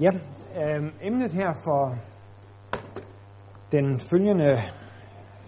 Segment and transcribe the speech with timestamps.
[0.00, 0.10] Ja,
[0.56, 1.96] øh, emnet her for
[3.72, 4.62] den følgende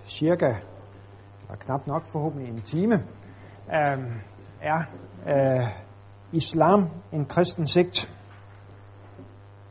[0.05, 0.47] cirka,
[1.43, 2.95] eller knap nok forhåbentlig en time,
[3.75, 3.99] øh,
[4.63, 4.81] er
[5.29, 5.69] øh,
[6.33, 8.13] islam en kristen sigt.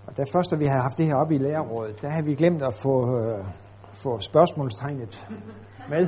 [0.07, 2.35] Og da først, da vi har haft det her oppe i lærerrådet, der har vi
[2.35, 3.45] glemt at få, øh,
[3.93, 5.27] få spørgsmålstegnet
[5.89, 6.07] med.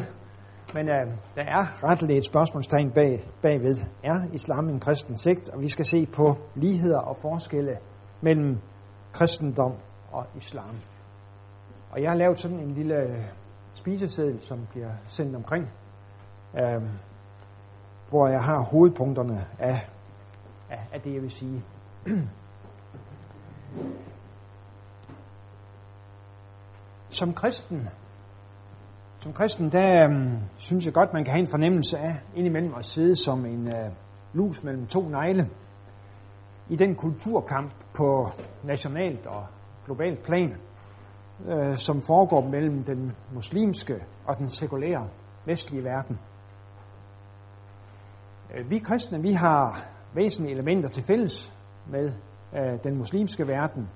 [0.74, 3.76] Men øh, der er retteligt et spørgsmålstegn bag, bagved.
[4.04, 5.50] Er islam en kristen sigt?
[5.50, 7.78] Og vi skal se på ligheder og forskelle
[8.22, 8.58] mellem
[9.14, 9.74] kristendom
[10.12, 10.76] og islam.
[11.92, 13.26] Og jeg har lavet sådan en lille øh,
[13.74, 15.70] spiseseddel, som bliver sendt omkring,
[16.56, 16.82] øh,
[18.10, 19.90] hvor jeg har hovedpunkterne af,
[20.70, 21.64] af, af det, jeg vil sige.
[27.10, 27.90] Som kristen,
[29.20, 32.86] som kristen, der øh, synes jeg godt, man kan have en fornemmelse af indimellem at
[32.86, 33.92] sidde som en øh,
[34.34, 35.50] lus mellem to negle
[36.70, 38.30] i den kulturkamp på
[38.64, 39.46] nationalt og
[39.86, 40.56] globalt plan,
[41.48, 45.10] øh, som foregår mellem den muslimske og den sekulære
[45.46, 46.20] vestlige verden.
[48.56, 51.54] Øh, vi kristne, vi har væsentlige elementer til fælles
[51.90, 52.12] med
[52.54, 53.90] øh, den muslimske verden.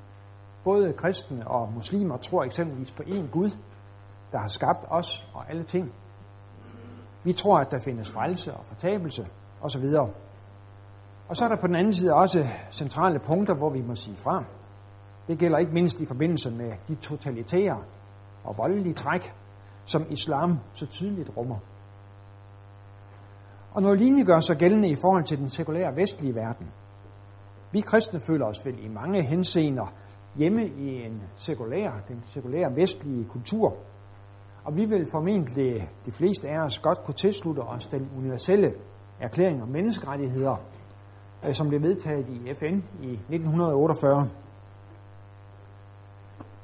[0.64, 3.50] Både kristne og muslimer tror eksempelvis på én Gud,
[4.32, 5.94] der har skabt os og alle ting.
[7.24, 9.28] Vi tror, at der findes frelse og fortabelse
[9.62, 9.84] osv.
[11.32, 14.16] Og så er der på den anden side også centrale punkter, hvor vi må sige
[14.16, 14.44] fra.
[15.28, 17.84] Det gælder ikke mindst i forbindelse med de totalitære
[18.44, 19.34] og voldelige træk,
[19.86, 21.58] som islam så tydeligt rummer.
[23.74, 26.68] Og noget lignende gør sig gældende i forhold til den sekulære vestlige verden.
[27.72, 29.94] Vi kristne føler os vel i mange henseender
[30.36, 33.78] hjemme i en sekulær, den sekulære vestlige kultur.
[34.64, 38.74] Og vi vil formentlig, de fleste af os, godt kunne tilslutte os den universelle
[39.20, 40.56] erklæring om menneskerettigheder,
[41.46, 44.30] Øh, som blev vedtaget i FN i 1948.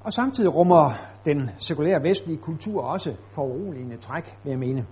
[0.03, 0.91] Og samtidig rummer
[1.25, 4.85] den sekulære vestlige kultur også foruroligende træk, vil jeg mene.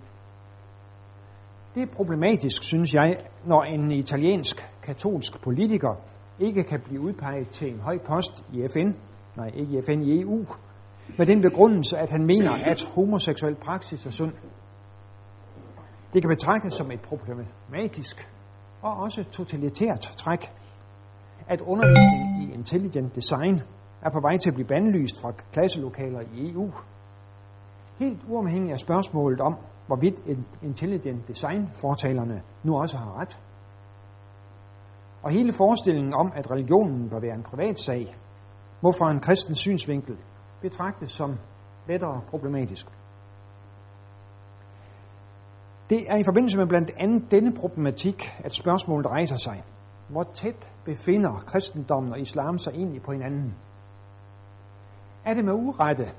[1.75, 5.95] Det er problematisk, synes jeg, når en italiensk katolsk politiker
[6.40, 8.91] ikke kan blive udpeget til en høj post i FN,
[9.38, 10.45] nej ikke i FN, i EU,
[11.18, 14.34] med den begrundelse, at han mener, at homoseksuel praksis er synd.
[16.13, 18.34] Det kan betragtes som et problematisk
[18.85, 20.51] og også totalitært træk,
[21.47, 23.62] at undervisning i intelligent design
[24.01, 26.72] er på vej til at blive bandlyst fra klasselokaler i EU.
[28.00, 29.56] Helt uafhængig af spørgsmålet om,
[29.88, 30.16] hvorvidt
[30.62, 33.40] intelligent design fortalerne nu også har ret.
[35.24, 38.16] Og hele forestillingen om, at religionen bør være en privat sag,
[38.81, 40.18] må fra en kristen synsvinkel
[40.62, 41.38] betragtes som
[41.88, 42.88] lettere problematisk.
[45.90, 49.63] Det er i forbindelse med blandt andet denne problematik, at spørgsmålet rejser sig.
[50.09, 53.56] Hvor tæt befinder kristendommen og islam sig egentlig på hinanden?
[55.25, 56.12] Er det med urette,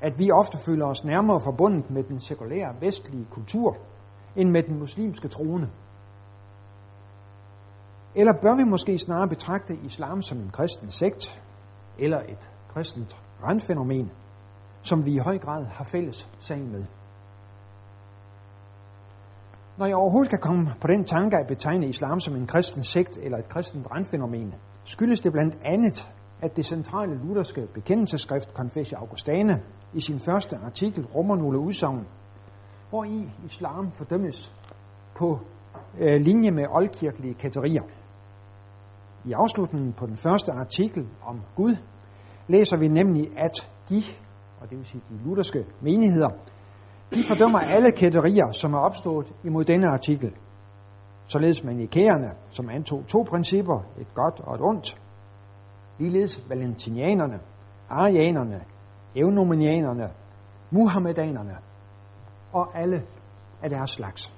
[0.00, 3.76] at vi ofte føler os nærmere forbundet med den sekulære vestlige kultur,
[4.36, 5.70] end med den muslimske troende?
[8.14, 11.42] Eller bør vi måske snarere betragte islam som en kristen sekt,
[11.98, 14.10] eller et kristent randfænomen,
[14.82, 16.84] som vi i høj grad har fælles sag med?
[19.80, 23.18] Når jeg overhovedet kan komme på den tanke at betegne islam som en kristen sekt
[23.22, 24.54] eller et kristent randfænomen,
[24.84, 29.62] skyldes det blandt andet, at det centrale lutherske bekendelseskrift Confessio Augustane
[29.94, 32.06] i sin første artikel rummer nogle udsagn,
[32.90, 34.54] hvor i islam fordømmes
[35.16, 35.38] på
[36.00, 37.82] øh, linje med oldkirkelige katerier.
[39.24, 41.76] I afslutningen på den første artikel om Gud
[42.48, 44.02] læser vi nemlig, at de,
[44.60, 46.30] og det vil sige de lutherske menigheder,
[47.14, 50.32] de fordømmer alle kætterier, som er opstået imod denne artikel.
[51.26, 55.00] Således manikæerne, som antog to principper, et godt og et ondt.
[55.98, 57.40] Ligeledes valentinianerne,
[57.88, 58.64] arianerne,
[59.16, 60.10] eunominianerne,
[60.70, 61.56] muhammedanerne
[62.52, 63.02] og alle
[63.62, 64.34] af deres slags.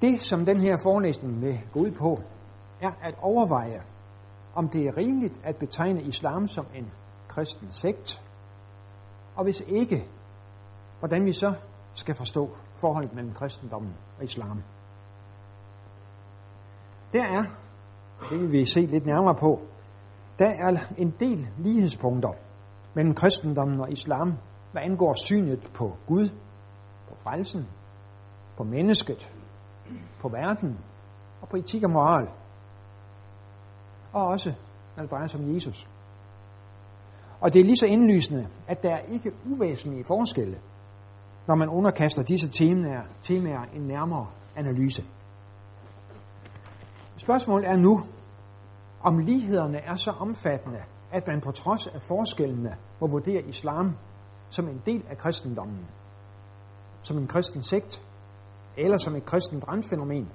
[0.00, 2.20] Det, som den her forelæsning vil gå ud på,
[2.80, 3.82] er at overveje,
[4.54, 6.90] om det er rimeligt at betegne islam som en
[7.28, 8.23] kristen sekt,
[9.36, 10.08] og hvis ikke,
[10.98, 11.54] hvordan vi så
[11.94, 14.62] skal forstå forholdet mellem kristendommen og islam.
[17.12, 17.42] Der er,
[18.30, 19.60] det vil vi se lidt nærmere på,
[20.38, 22.32] der er en del lighedspunkter
[22.94, 24.32] mellem kristendommen og islam,
[24.72, 26.28] hvad angår synet på Gud,
[27.08, 27.68] på frelsen,
[28.56, 29.32] på mennesket,
[30.20, 30.78] på verden
[31.40, 32.28] og på etik og moral.
[34.12, 34.54] Og også,
[34.96, 35.88] når det drejer sig om Jesus.
[37.44, 40.58] Og det er lige så indlysende, at der er ikke uvæsentlige forskelle,
[41.46, 44.26] når man underkaster disse temaer, temaer en nærmere
[44.56, 45.04] analyse.
[47.16, 48.02] Spørgsmålet er nu,
[49.00, 50.78] om lighederne er så omfattende,
[51.12, 53.96] at man på trods af forskellene må vurdere islam
[54.50, 55.86] som en del af kristendommen,
[57.02, 58.06] som en kristen sekt,
[58.76, 60.28] eller som et kristent randfænomen,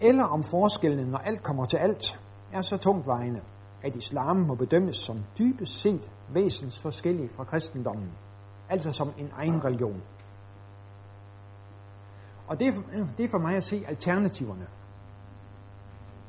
[0.00, 2.20] eller om forskellene, når alt kommer til alt,
[2.52, 3.40] er så tungtvejende,
[3.84, 8.12] at islam må bedømmes som dybest set væsens forskellig fra kristendommen,
[8.68, 10.02] altså som en egen religion.
[12.46, 14.66] Og det er, øh, det er for mig at se alternativerne.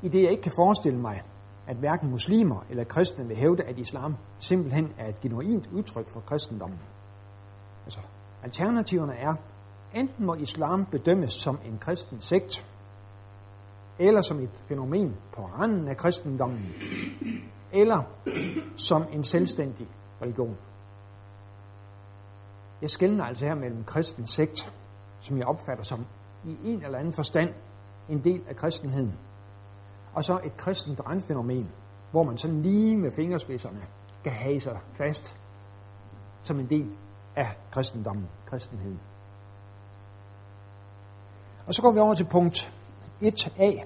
[0.02, 1.22] I det jeg ikke kan forestille mig,
[1.66, 6.20] at hverken muslimer eller kristne vil hævde, at islam simpelthen er et genuint udtryk for
[6.20, 6.78] kristendommen.
[7.84, 8.00] Altså,
[8.42, 9.34] alternativerne er,
[9.94, 12.66] enten må islam bedømmes som en kristen sekt,
[13.98, 16.66] eller som et fænomen på randen af kristendommen,
[17.72, 18.02] eller
[18.76, 19.88] som en selvstændig
[20.22, 20.56] religion.
[22.82, 24.72] Jeg skældner altså her mellem kristen sekt,
[25.20, 26.06] som jeg opfatter som
[26.44, 27.54] i en eller anden forstand
[28.08, 29.18] en del af kristenheden,
[30.14, 31.70] og så et kristent randfænomen,
[32.10, 33.80] hvor man sådan lige med fingerspidserne
[34.24, 35.36] kan have sig fast
[36.42, 36.90] som en del
[37.36, 39.00] af kristendommen, kristenheden.
[41.66, 42.75] Og så går vi over til punkt
[43.22, 43.84] 1a.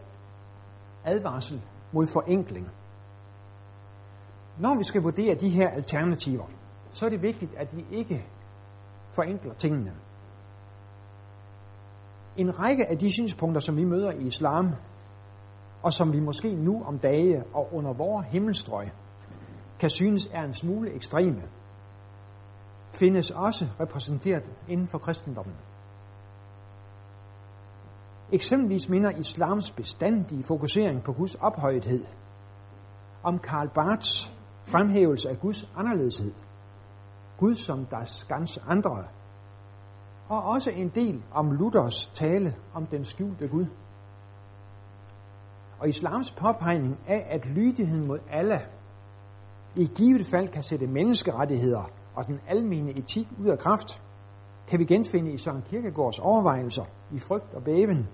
[1.05, 1.63] Advarsel
[1.93, 2.69] mod forenkling.
[4.59, 6.47] Når vi skal vurdere de her alternativer,
[6.91, 8.27] så er det vigtigt, at vi ikke
[9.13, 9.93] forenkler tingene.
[12.37, 14.75] En række af de synspunkter, som vi møder i islam,
[15.83, 18.89] og som vi måske nu om dage og under vores himmelstrøg
[19.79, 21.43] kan synes er en smule ekstreme,
[22.93, 25.55] findes også repræsenteret inden for kristendommen.
[28.33, 32.05] Eksempelvis minder islams bestandige fokusering på Guds ophøjethed
[33.23, 34.37] om Karl Barths
[34.67, 36.33] fremhævelse af Guds anderledeshed.
[37.39, 39.05] Gud som deres ganske andre.
[40.29, 43.67] Og også en del om Luthers tale om den skjulte Gud.
[45.79, 48.63] Og islams påpegning af, at lydigheden mod Allah
[49.77, 54.03] i givet fald kan sætte menneskerettigheder og den almene etik ud af kraft,
[54.71, 58.09] kan vi genfinde i Søren Kirkegårds overvejelser i frygt og bæven,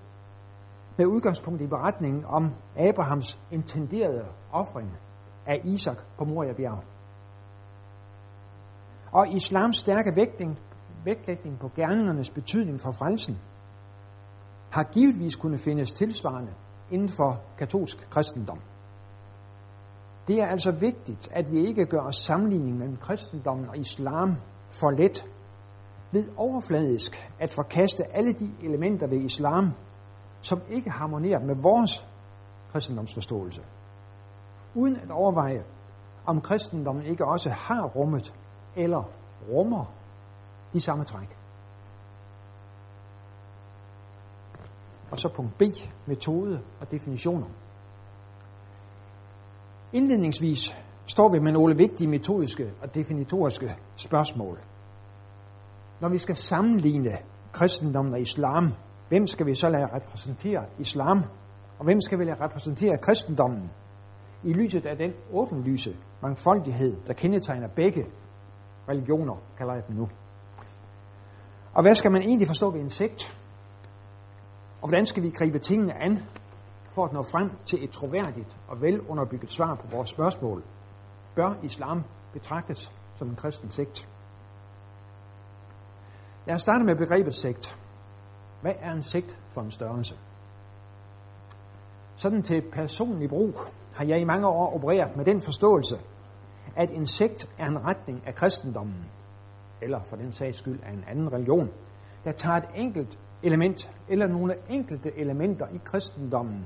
[0.99, 4.93] med udgangspunkt i beretningen om Abrahams intenderede offring
[5.47, 6.83] af Isak på Moria bjerg.
[9.13, 10.59] Og islams stærke vægtning,
[11.05, 13.39] vægtlægning på gerningernes betydning for frelsen
[14.71, 16.53] har givetvis kunne findes tilsvarende
[16.91, 18.61] inden for katolsk kristendom.
[20.29, 24.37] Det er altså vigtigt, at vi ikke gør sammenligningen sammenligning mellem kristendommen og islam
[24.71, 25.36] for let
[26.17, 29.73] ved overfladisk at forkaste alle de elementer ved islam,
[30.41, 32.09] som ikke harmonerer med vores
[32.73, 33.63] kristendomsforståelse,
[34.75, 35.65] uden at overveje,
[36.27, 38.35] om kristendommen ikke også har rummet
[38.77, 39.03] eller
[39.49, 39.85] rummer
[40.73, 41.37] de samme træk.
[45.11, 45.63] Og så punkt B,
[46.07, 47.47] metode og definitioner.
[49.93, 50.77] Indledningsvis
[51.07, 54.59] står vi med nogle vigtige metodiske og definitoriske spørgsmål.
[56.01, 57.19] Når vi skal sammenligne
[57.53, 58.75] kristendommen og islam,
[59.09, 61.25] hvem skal vi så lade repræsentere islam,
[61.79, 63.71] og hvem skal vi lade repræsentere kristendommen?
[64.45, 68.07] I lyset af den åbenlyse mangfoldighed, der kendetegner begge
[68.89, 70.09] religioner, kalder jeg dem nu.
[71.75, 73.39] Og hvad skal man egentlig forstå ved en sekt?
[74.83, 76.19] Og hvordan skal vi gribe tingene an,
[76.95, 80.63] for at nå frem til et troværdigt og velunderbygget svar på vores spørgsmål?
[81.35, 84.09] Bør islam betragtes som en kristen sekt?
[86.47, 87.79] Lad os starte med begrebet sekt.
[88.63, 90.15] Hvad er en sekt for en størrelse?
[92.17, 93.55] Sådan til personlig brug
[93.95, 95.97] har jeg i mange år opereret med den forståelse,
[96.77, 99.05] at en sekt er en retning af kristendommen,
[99.83, 101.71] eller for den sags skyld af en anden religion,
[102.25, 106.65] der tager et enkelt element, eller nogle enkelte elementer i kristendommen,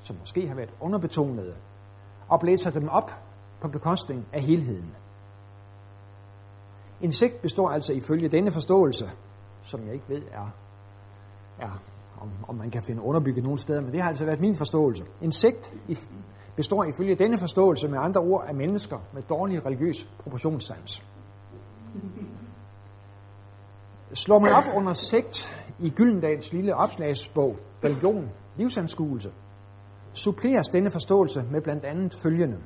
[0.00, 1.54] som måske har været underbetonede,
[2.28, 3.10] og blæser dem op
[3.60, 4.94] på bekostning af helheden.
[7.00, 9.10] Insekt består altså ifølge denne forståelse,
[9.62, 10.50] som jeg ikke ved er,
[11.58, 11.82] er
[12.20, 15.04] om, om man kan finde underbygget nogle steder, men det har altså været min forståelse.
[15.20, 15.74] Insekt
[16.56, 21.04] består ifølge denne forståelse med andre ord af mennesker med dårlig religiøs proportionssans.
[24.12, 29.32] Slår man op under sekt i Gyldendals lille opslagsbog, Religion, livsanskuelse,
[30.12, 32.58] suppleres denne forståelse med blandt andet følgende.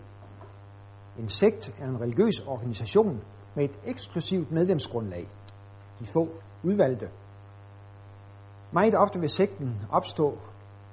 [1.19, 3.21] En sekt er en religiøs organisation
[3.55, 5.29] med et eksklusivt medlemsgrundlag.
[6.01, 6.29] De få
[6.63, 7.09] udvalgte.
[8.73, 10.39] Meget ofte vil sekten opstå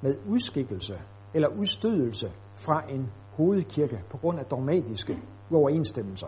[0.01, 1.01] med udskikkelse
[1.33, 5.17] eller udstødelse fra en hovedkirke på grund af dogmatiske
[5.49, 6.27] uoverensstemmelser.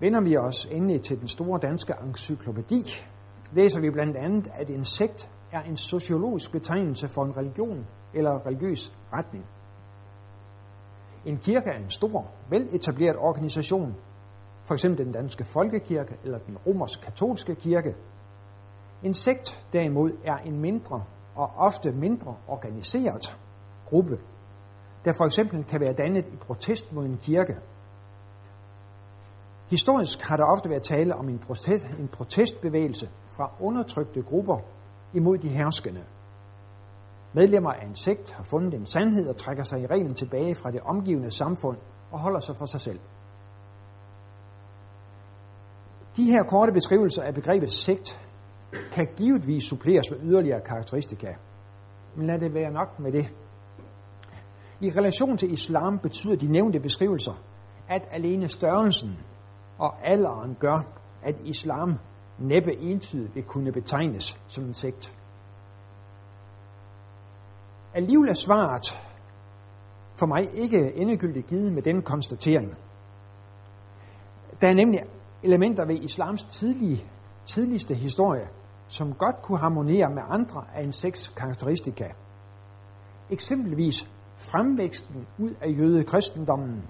[0.00, 2.84] Vender vi os endelig til den store danske encyklopædi,
[3.52, 8.46] læser vi blandt andet, at en sekt er en sociologisk betegnelse for en religion eller
[8.46, 9.44] religiøs retning.
[11.24, 13.94] En kirke er en stor, veletableret organisation,
[14.64, 17.94] for eksempel den danske folkekirke eller den romersk-katolske kirke.
[19.02, 23.38] En sekt derimod er en mindre og ofte mindre organiseret
[23.86, 24.18] gruppe,
[25.04, 27.56] der for eksempel kan være dannet i protest mod en kirke.
[29.70, 34.58] Historisk har der ofte været tale om en, protest, en protestbevægelse fra undertrykte grupper
[35.14, 36.04] imod de herskende.
[37.32, 40.70] Medlemmer af en sekt har fundet en sandhed og trækker sig i reglen tilbage fra
[40.70, 41.78] det omgivende samfund
[42.10, 43.00] og holder sig for sig selv.
[46.16, 48.20] De her korte beskrivelser af begrebet sekt
[48.92, 51.34] kan givetvis suppleres med yderligere karakteristika.
[52.16, 53.28] Men lad det være nok med det.
[54.80, 57.32] I relation til islam betyder de nævnte beskrivelser,
[57.88, 59.18] at alene størrelsen
[59.78, 60.92] og alderen gør,
[61.22, 61.98] at islam
[62.38, 65.17] næppe entydigt vil kunne betegnes som en sekt.
[67.94, 69.00] Alligevel er svaret
[70.18, 72.74] for mig ikke endegyldigt givet med den konstatering.
[74.60, 75.00] Der er nemlig
[75.42, 77.04] elementer ved islams tidlige,
[77.46, 78.48] tidligste historie,
[78.88, 82.04] som godt kunne harmonere med andre af en seks karakteristika.
[83.30, 86.82] Eksempelvis fremvæksten ud af jødekristendommen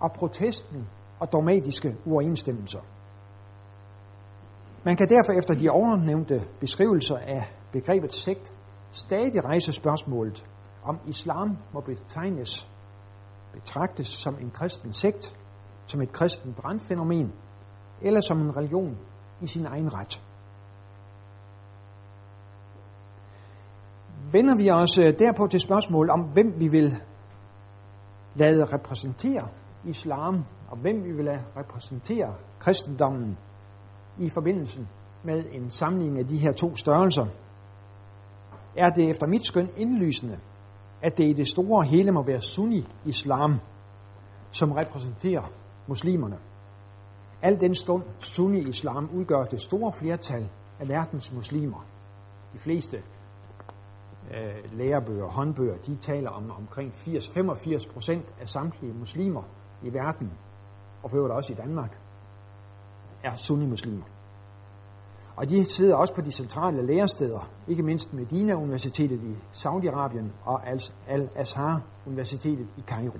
[0.00, 0.88] og protesten
[1.20, 2.80] og dogmatiske uoverensstemmelser.
[4.84, 8.52] Man kan derfor efter de overnævnte beskrivelser af begrebet sekt
[8.98, 10.46] stadig rejse spørgsmålet,
[10.84, 12.70] om islam må betegnes,
[13.52, 15.36] betragtes som en kristen sekt,
[15.86, 17.32] som et kristen brandfænomen,
[18.02, 18.98] eller som en religion
[19.40, 20.22] i sin egen ret.
[24.32, 26.96] Vender vi os øh, derpå til spørgsmål om, hvem vi vil
[28.34, 29.48] lade repræsentere
[29.84, 33.38] islam, og hvem vi vil lade repræsentere kristendommen
[34.18, 34.86] i forbindelse
[35.22, 37.26] med en samling af de her to størrelser,
[38.78, 40.38] er det efter mit skøn indlysende,
[41.02, 43.60] at det i det store hele må være sunni-islam,
[44.50, 45.42] som repræsenterer
[45.86, 46.38] muslimerne.
[47.42, 50.48] Al den stund sunni-islam udgør det store flertal
[50.80, 51.84] af verdens muslimer.
[52.52, 52.96] De fleste
[54.30, 59.42] øh, lærebøger, håndbøger, de taler om omkring 80-85 procent af samtlige muslimer
[59.82, 60.32] i verden,
[61.02, 61.98] og for også i Danmark,
[63.24, 64.04] er sunni-muslimer.
[65.38, 70.60] Og de sidder også på de centrale læresteder, ikke mindst Medina Universitetet i Saudi-Arabien og
[71.08, 73.18] Al-Azhar Universitetet i Kairo.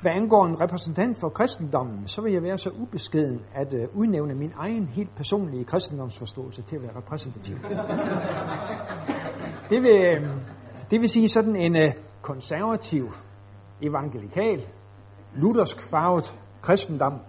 [0.00, 4.34] Hvad angår en repræsentant for kristendommen, så vil jeg være så ubeskeden at øh, udnævne
[4.34, 7.56] min egen helt personlige kristendomsforståelse til at være repræsentativ.
[9.70, 10.28] det, vil, øh,
[10.90, 13.12] det vil sige sådan en øh, konservativ,
[13.82, 14.66] evangelikal,
[15.34, 17.20] luthersk farvet kristendom,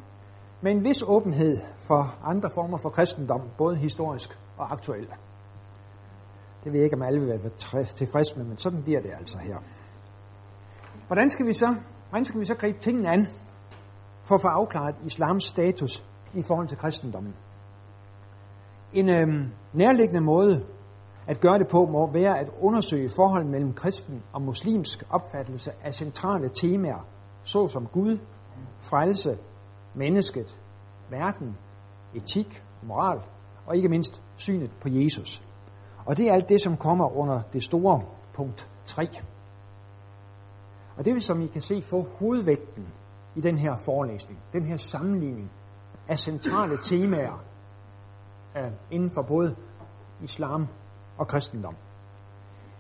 [0.62, 1.57] med en vis åbenhed
[1.88, 5.10] for andre former for kristendom, både historisk og aktuelt.
[6.63, 9.38] Det ved jeg ikke, om alle vil være tilfredse med, men sådan bliver det altså
[9.38, 9.58] her.
[11.08, 11.75] Hvordan skal vi så,
[12.10, 13.27] hvordan skal vi så gribe tingene an
[14.24, 17.36] for at få afklaret islams status i forhold til kristendommen?
[18.94, 20.65] En øhm, nærliggende måde
[21.27, 25.94] at gøre det på må være at undersøge forholdet mellem kristen og muslimsk opfattelse af
[25.94, 27.08] centrale temaer,
[27.44, 28.20] såsom Gud,
[28.79, 29.38] frelse,
[29.96, 30.58] mennesket,
[31.10, 31.58] verden,
[32.15, 33.21] etik, moral
[33.65, 35.43] og ikke mindst synet på Jesus.
[36.05, 38.01] Og det er alt det, som kommer under det store
[38.33, 39.07] punkt 3.
[40.97, 42.87] Og det vil, som I kan se, få hovedvægten
[43.35, 45.51] i den her forelæsning, den her sammenligning
[46.07, 47.43] af centrale temaer
[48.55, 49.55] uh, inden for både
[50.21, 50.67] islam
[51.17, 51.75] og kristendom.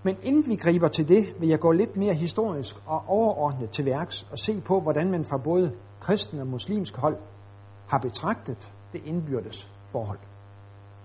[0.03, 3.85] Men inden vi griber til det, vil jeg gå lidt mere historisk og overordnet til
[3.85, 7.17] værks og se på, hvordan man fra både kristen og muslimsk hold
[7.87, 10.19] har betragtet det indbyrdes forhold.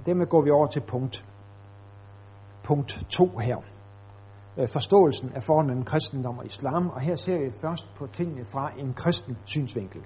[0.06, 1.24] Dermed går vi over til punkt,
[2.64, 3.56] punkt 2 her.
[4.58, 8.44] Øh, forståelsen af forholdet mellem kristendom og islam, og her ser vi først på tingene
[8.44, 10.02] fra en kristen synsvinkel.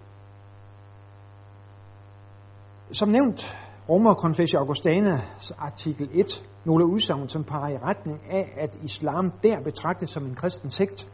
[2.93, 8.79] Som nævnt rummer Confessio Augustanas artikel 1 nogle udsagn, som peger i retning af, at
[8.83, 11.11] islam der betragtes som en kristen sekt,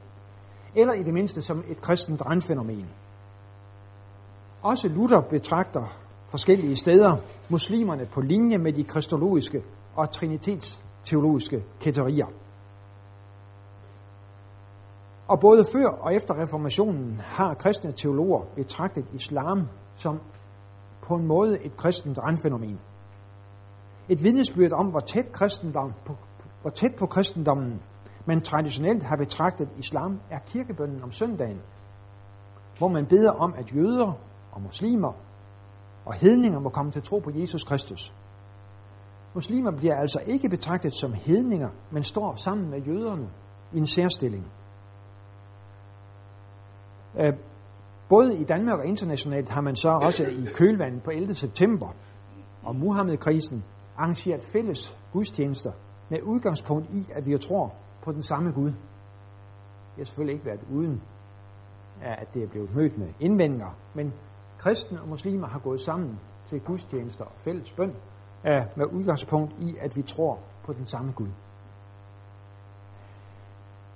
[0.76, 2.88] eller i det mindste som et kristent randfænomen.
[4.62, 6.01] Også Luther betragter
[6.32, 7.16] forskellige steder
[7.50, 9.62] muslimerne på linje med de kristologiske
[9.96, 12.26] og trinitetsteologiske kætterier.
[15.28, 20.20] Og både før og efter reformationen har kristne teologer betragtet islam som
[21.02, 22.80] på en måde et kristent randfænomen.
[24.08, 25.92] Et vidnesbyrd om, hvor tæt, kristendom,
[26.62, 27.82] hvor tæt på kristendommen
[28.26, 31.60] man traditionelt har betragtet islam, er kirkebønnen om søndagen,
[32.78, 34.12] hvor man beder om, at jøder
[34.52, 35.12] og muslimer
[36.04, 38.14] og hedninger må komme til tro på Jesus Kristus.
[39.34, 43.30] Muslimer bliver altså ikke betragtet som hedninger, men står sammen med jøderne
[43.72, 44.46] i en særstilling.
[47.20, 47.32] Øh,
[48.08, 51.34] både i Danmark og internationalt har man så også i kølvandet på 11.
[51.34, 51.88] september
[52.62, 53.64] og Muhammed-krisen
[53.96, 55.72] arrangeret fælles gudstjenester
[56.08, 58.70] med udgangspunkt i, at vi tror på den samme Gud.
[58.70, 61.02] Det har selvfølgelig ikke været uden,
[62.02, 64.12] at det er blevet mødt med indvendinger, men
[64.62, 67.94] kristne og muslimer har gået sammen til gudstjenester og fælles bøn
[68.76, 71.28] med udgangspunkt i, at vi tror på den samme Gud.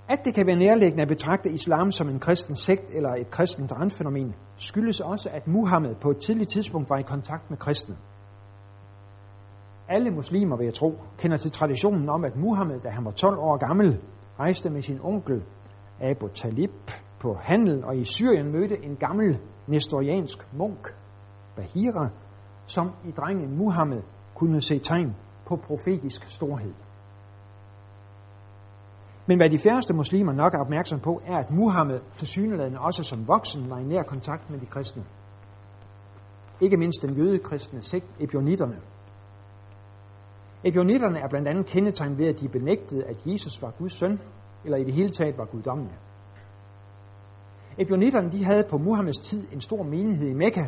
[0.09, 3.73] At det kan være nærliggende at betragte islam som en kristen sekt eller et kristent
[3.73, 7.97] randfænomen, skyldes også, at Muhammed på et tidligt tidspunkt var i kontakt med kristne.
[9.89, 13.39] Alle muslimer, vil jeg tro, kender til traditionen om, at Muhammed, da han var 12
[13.39, 14.01] år gammel,
[14.41, 15.43] rejste med sin onkel
[16.01, 16.71] Abu Talib
[17.21, 20.95] på handel og i Syrien mødte en gammel nestoriansk munk,
[21.57, 22.09] Bahira,
[22.67, 24.03] som i drengen Muhammed
[24.35, 26.75] kunne se tegn på profetisk storhed.
[29.27, 33.03] Men hvad de færreste muslimer nok er opmærksom på, er, at Muhammed til syneladende også
[33.03, 35.05] som voksen var i nær kontakt med de kristne.
[36.61, 38.77] Ikke mindst den jødekristne sekt, ebionitterne.
[40.65, 44.21] Ebionitterne er blandt andet kendetegnet ved, at de benægtede, at Jesus var Guds søn,
[44.65, 45.95] eller i det hele taget var guddommelig.
[47.79, 50.65] Ebionitterne de havde på Muhammeds tid en stor menighed i Mekka,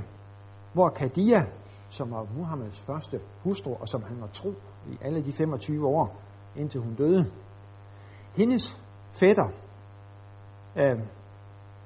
[0.73, 1.47] hvor Kadia,
[1.88, 4.50] som var Muhammeds første hustru, og som han var tro
[4.91, 6.17] i alle de 25 år,
[6.57, 7.31] indtil hun døde,
[8.35, 9.49] hendes fætter
[10.77, 11.00] øh,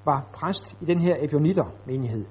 [0.04, 2.24] var præst i den her Ebionitter-menighed.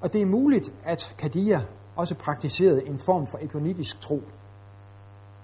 [0.00, 1.60] Og det er muligt, at Kadia
[1.96, 4.22] også praktiserede en form for ebionitisk tro.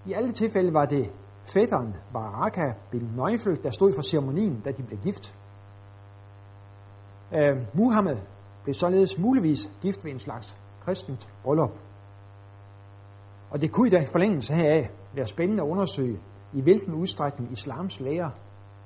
[0.07, 1.11] I alle tilfælde var det
[1.45, 5.37] fætteren Baraka bin Neufel, der stod for ceremonien, da de blev gift.
[7.35, 8.17] Øh, Muhammed
[8.63, 11.73] blev således muligvis gift ved en slags kristent bryllup.
[13.51, 16.21] Og det kunne i dag forlængelse heraf være spændende at undersøge,
[16.53, 18.31] i hvilken udstrækning islams lærer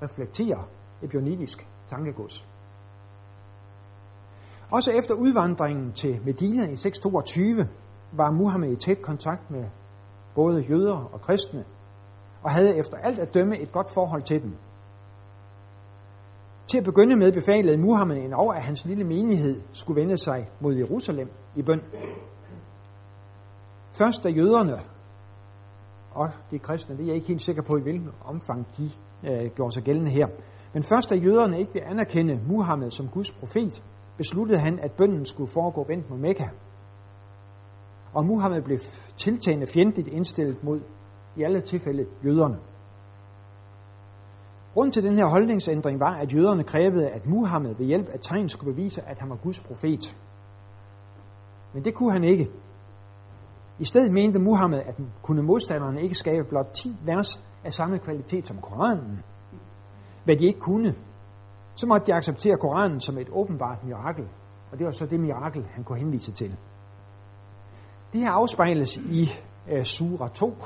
[0.03, 0.69] reflekterer
[1.03, 2.47] ebionitisk tankegods.
[4.71, 7.69] Også efter udvandringen til Medina i 622
[8.13, 9.65] var Muhammed i tæt kontakt med
[10.35, 11.65] både jøder og kristne,
[12.43, 14.57] og havde efter alt at dømme et godt forhold til dem.
[16.71, 20.49] Til at begynde med befalede Muhammed en over, at hans lille menighed skulle vende sig
[20.61, 21.81] mod Jerusalem i bøn.
[23.93, 24.81] Først da jøderne
[26.11, 28.91] og de kristne, det er jeg ikke helt sikker på, i hvilken omfang de
[29.25, 30.27] øh, gjorde sig gældende her.
[30.75, 33.83] Men først da jøderne ikke vil anerkende Muhammed som Guds profet,
[34.17, 36.49] besluttede han, at bønnen skulle foregå vendt mod Mekka.
[38.15, 38.79] Og Muhammed blev
[39.17, 40.81] tiltagende fjendtligt indstillet mod
[41.37, 42.59] i alle tilfælde jøderne.
[44.75, 48.49] Grunden til den her holdningsændring var, at jøderne krævede, at Muhammed ved hjælp af tegn
[48.49, 50.17] skulle bevise, at han var Guds profet.
[51.75, 52.51] Men det kunne han ikke.
[53.79, 58.49] I stedet mente Muhammed, at kunne modstanderne ikke skabe blot 10 vers af samme kvalitet
[58.49, 59.23] som Koranen.
[60.25, 60.95] Hvad de ikke kunne,
[61.75, 64.25] så måtte de acceptere Koranen som et åbenbart mirakel.
[64.73, 66.57] Og det var så det mirakel, han kunne henvise til.
[68.13, 69.31] Det her afspejles i
[69.73, 70.57] uh, Sura 2,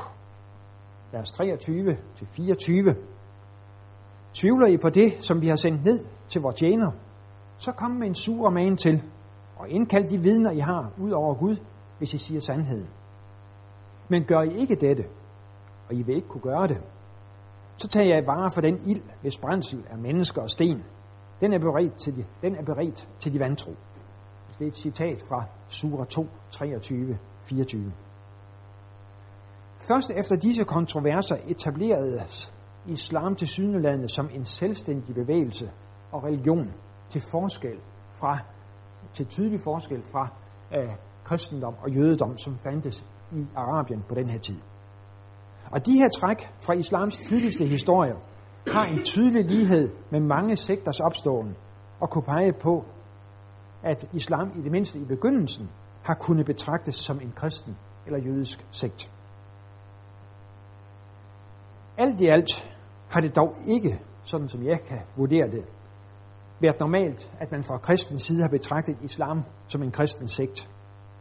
[1.12, 3.13] vers 23-24.
[4.34, 6.90] Tvivler I på det, som vi har sendt ned til vores tjener,
[7.58, 9.02] så kom med en sur man til,
[9.56, 11.56] og indkald de vidner, I har, ud over Gud,
[11.98, 12.88] hvis I siger sandheden.
[14.08, 15.04] Men gør I ikke dette,
[15.88, 16.78] og I vil ikke kunne gøre det,
[17.76, 20.82] så tager jeg vare for den ild, hvis brændsel er mennesker og sten.
[21.40, 23.72] Den er beredt til de, den er beredt til de vantro.
[24.58, 27.92] Det er et citat fra Sura 2, 23, 24.
[29.88, 32.53] Først efter disse kontroverser etableredes
[32.86, 35.70] islam til synelandet som en selvstændig bevægelse
[36.12, 36.72] og religion
[37.10, 37.78] til forskel
[38.14, 38.38] fra
[39.14, 40.28] til tydelig forskel fra
[40.76, 40.90] øh,
[41.24, 44.56] kristendom og jødedom, som fandtes i Arabien på den her tid.
[45.70, 48.14] Og de her træk fra islams tidligste historie
[48.66, 51.56] har en tydelig lighed med mange sekters opståen
[52.00, 52.84] og kunne pege på,
[53.82, 55.70] at islam i det mindste i begyndelsen
[56.02, 59.10] har kunnet betragtes som en kristen eller jødisk sekt.
[61.98, 62.73] Alt i alt
[63.14, 65.64] har det dog ikke, sådan som jeg kan vurdere det,
[66.60, 70.70] været normalt, at man fra kristens side har betragtet islam som en kristen sekt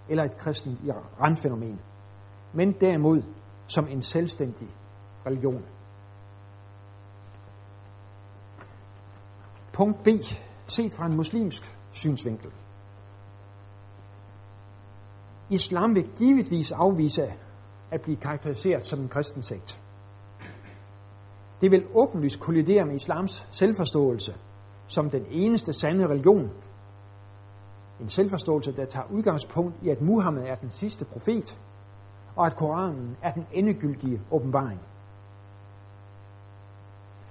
[0.10, 0.80] eller et kristen
[1.22, 1.80] randfænomen,
[2.54, 3.22] men derimod
[3.68, 4.68] som en selvstændig
[5.26, 5.66] religion.
[9.74, 10.08] Punkt B.
[10.68, 12.52] Set fra en muslimsk synsvinkel.
[15.50, 17.34] Islam vil givetvis afvise
[17.92, 19.84] at blive karakteriseret som en kristen sekt.
[21.64, 24.36] Det vil åbenlyst kollidere med islams selvforståelse
[24.88, 26.52] som den eneste sande religion.
[28.02, 31.60] En selvforståelse, der tager udgangspunkt i, at Muhammed er den sidste profet,
[32.36, 34.80] og at Koranen er den endegyldige åbenbaring.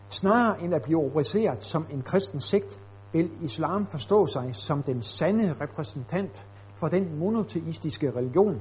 [0.09, 2.81] Snarere end at blive rubriceret som en kristen sekt,
[3.12, 8.61] vil islam forstå sig som den sande repræsentant for den monoteistiske religion,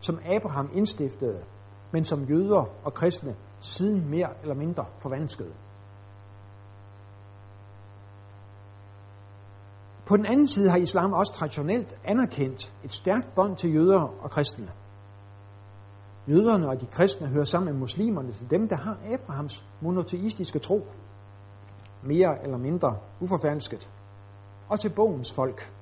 [0.00, 1.44] som Abraham indstiftede,
[1.94, 5.52] men som jøder og kristne siden mere eller mindre forvanskede.
[10.06, 14.30] På den anden side har islam også traditionelt anerkendt et stærkt bånd til jøder og
[14.30, 14.68] kristne.
[16.28, 20.86] Jøderne og de kristne hører sammen med muslimerne til dem, der har Abrahams monoteistiske tro,
[22.02, 23.90] mere eller mindre uforfalsket,
[24.68, 25.73] og til bogens folk.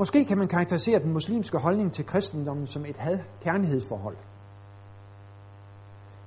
[0.00, 4.16] Måske kan man karakterisere den muslimske holdning til kristendommen som et had-kærlighedsforhold.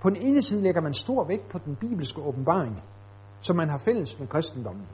[0.01, 2.83] På den ene side lægger man stor vægt på den bibelske åbenbaring,
[3.41, 4.87] som man har fælles med kristendommen.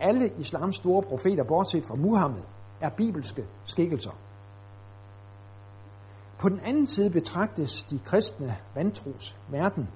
[0.00, 2.42] Alle islams store profeter, bortset fra Muhammed,
[2.80, 4.12] er bibelske skikkelser.
[6.38, 9.88] På den anden side betragtes de kristne vantros verden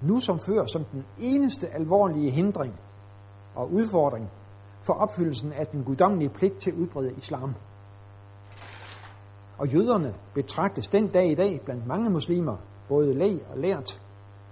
[0.00, 2.74] nu som før som den eneste alvorlige hindring
[3.54, 4.30] og udfordring
[4.82, 7.54] for opfyldelsen af den guddommelige pligt til at udbrede islam.
[9.58, 12.56] Og jøderne betragtes den dag i dag blandt mange muslimer,
[12.88, 14.00] både læg og lært,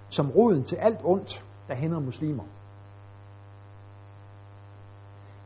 [0.09, 2.43] som roden til alt ondt, der hænder muslimer.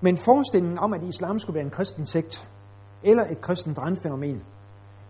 [0.02, 2.50] Men forestillingen om, at islam skulle være en kristen sekt,
[3.04, 4.43] eller et kristent randfænomen,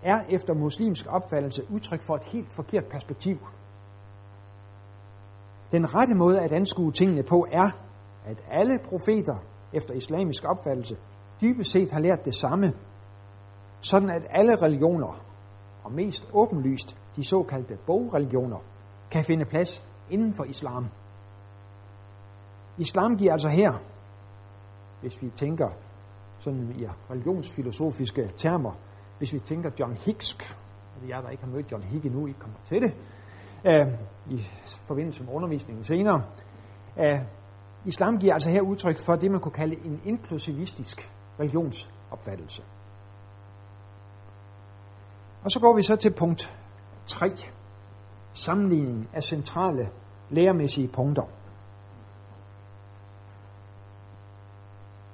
[0.03, 3.37] er efter muslimsk opfattelse udtryk for et helt forkert perspektiv.
[5.71, 7.69] Den rette måde at anskue tingene på er,
[8.25, 9.35] at alle profeter
[9.75, 10.97] efter islamisk opfattelse
[11.41, 12.73] dybest set har lært det samme,
[13.79, 15.21] sådan at alle religioner,
[15.83, 18.59] og mest åbenlyst de såkaldte bogreligioner,
[19.11, 20.87] kan finde plads inden for islam.
[22.77, 23.73] Islam giver altså her,
[25.01, 25.69] hvis vi tænker
[26.39, 28.71] sådan i religionsfilosofiske termer,
[29.17, 30.33] hvis vi tænker John Hicks,
[30.95, 32.93] og det er der ikke har mødt John Hicks endnu, I kommer til det,
[33.65, 33.87] øh,
[34.29, 34.47] i
[34.87, 36.23] forbindelse med undervisningen senere.
[36.99, 37.19] øh,
[37.85, 42.63] islam giver altså her udtryk for det, man kunne kalde en inklusivistisk religionsopfattelse.
[45.43, 46.59] Og så går vi så til punkt
[47.07, 47.31] 3.
[48.33, 49.89] Sammenligning af centrale
[50.29, 51.23] læremæssige punkter.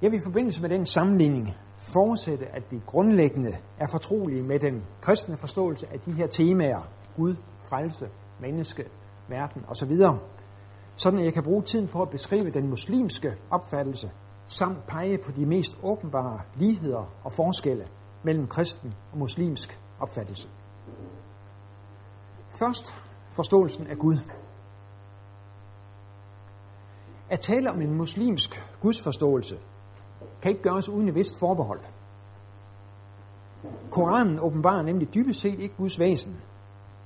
[0.02, 4.82] Jeg vil i forbindelse med den sammenligning forudsætte, at vi grundlæggende er fortrolige med den
[5.00, 6.80] kristne forståelse af de her temaer,
[7.16, 7.34] Gud,
[7.68, 8.08] frelse,
[8.40, 8.84] menneske,
[9.28, 9.92] verden osv.,
[10.96, 14.10] sådan at jeg kan bruge tiden på at beskrive den muslimske opfattelse,
[14.46, 17.86] samt pege på de mest åbenbare ligheder og forskelle
[18.22, 20.48] mellem kristen og muslimsk opfattelse.
[22.50, 22.94] Først
[23.32, 24.16] forståelsen af Gud.
[27.30, 29.58] At tale om en muslimsk gudsforståelse
[30.42, 31.80] kan ikke gøres uden et vist forbehold.
[33.90, 36.40] Koranen åbenbarer nemlig dybest set ikke Guds væsen,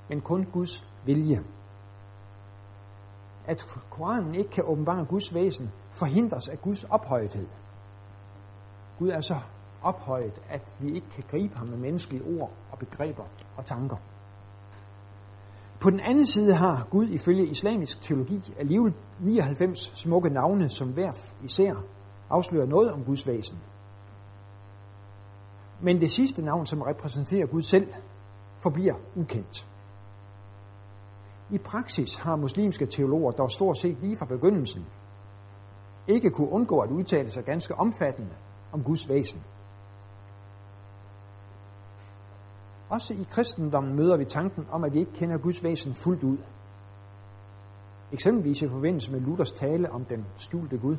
[0.09, 1.43] men kun Guds vilje.
[3.47, 7.47] At Koranen ikke kan åbenbare Guds væsen, forhindres af Guds ophøjethed.
[8.99, 9.39] Gud er så
[9.81, 13.23] ophøjet, at vi ikke kan gribe ham med menneskelige ord og begreber
[13.57, 13.97] og tanker.
[15.79, 21.11] På den anden side har Gud ifølge islamisk teologi alligevel 99 smukke navne, som hver
[21.43, 21.73] især
[22.29, 23.59] afslører noget om Guds væsen.
[25.81, 27.93] Men det sidste navn, som repræsenterer Gud selv,
[28.59, 29.67] forbliver ukendt.
[31.51, 34.85] I praksis har muslimske teologer dog stort set lige fra begyndelsen
[36.07, 38.35] ikke kunne undgå at udtale sig ganske omfattende
[38.71, 39.43] om Guds væsen.
[42.89, 46.37] Også i kristendommen møder vi tanken om, at vi ikke kender Guds væsen fuldt ud.
[48.11, 50.97] Eksempelvis i forbindelse med Luthers tale om den skjulte Gud.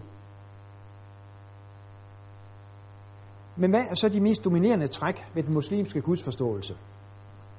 [3.56, 6.74] Men hvad er så de mest dominerende træk ved den muslimske gudsforståelse?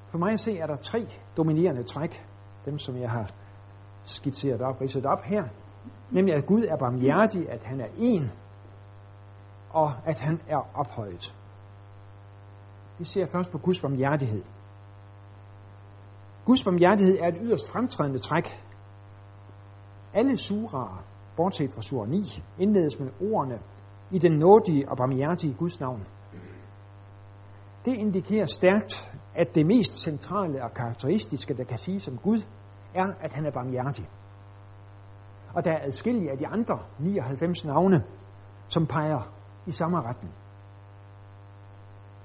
[0.08, 2.26] For mig at se er der tre dominerende træk,
[2.64, 3.30] dem som jeg har
[4.04, 5.44] skitseret op, ridset op her.
[6.10, 8.30] Nemlig at Gud er barmhjertig, at han er en,
[9.70, 11.36] og at han er ophøjet.
[12.98, 14.42] Vi ser først på Guds barmhjertighed.
[16.44, 18.62] Guds barmhjertighed er et yderst fremtrædende træk.
[20.14, 21.04] Alle suraer,
[21.36, 23.58] bortset fra sur 9, indledes med ordene
[24.10, 26.06] i den nådige og barmhjertige Guds navn.
[27.84, 32.42] Det indikerer stærkt, at det mest centrale og karakteristiske, der kan siges om Gud,
[32.94, 34.08] er, at han er barmhjertig.
[35.54, 38.04] Og der er adskillige af de andre 99 navne,
[38.68, 39.32] som peger
[39.66, 40.34] i samme retning.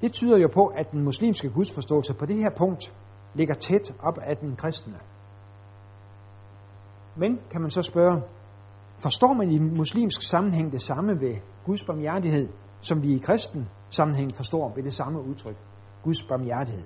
[0.01, 2.93] Det tyder jo på, at den muslimske gudsforståelse på det her punkt
[3.33, 4.99] ligger tæt op af den kristne.
[7.15, 8.21] Men kan man så spørge,
[8.99, 12.49] forstår man i muslimsk sammenhæng det samme ved Guds barmhjertighed,
[12.81, 15.57] som vi i kristen sammenhæng forstår ved det samme udtryk,
[16.03, 16.85] Guds barmhjertighed.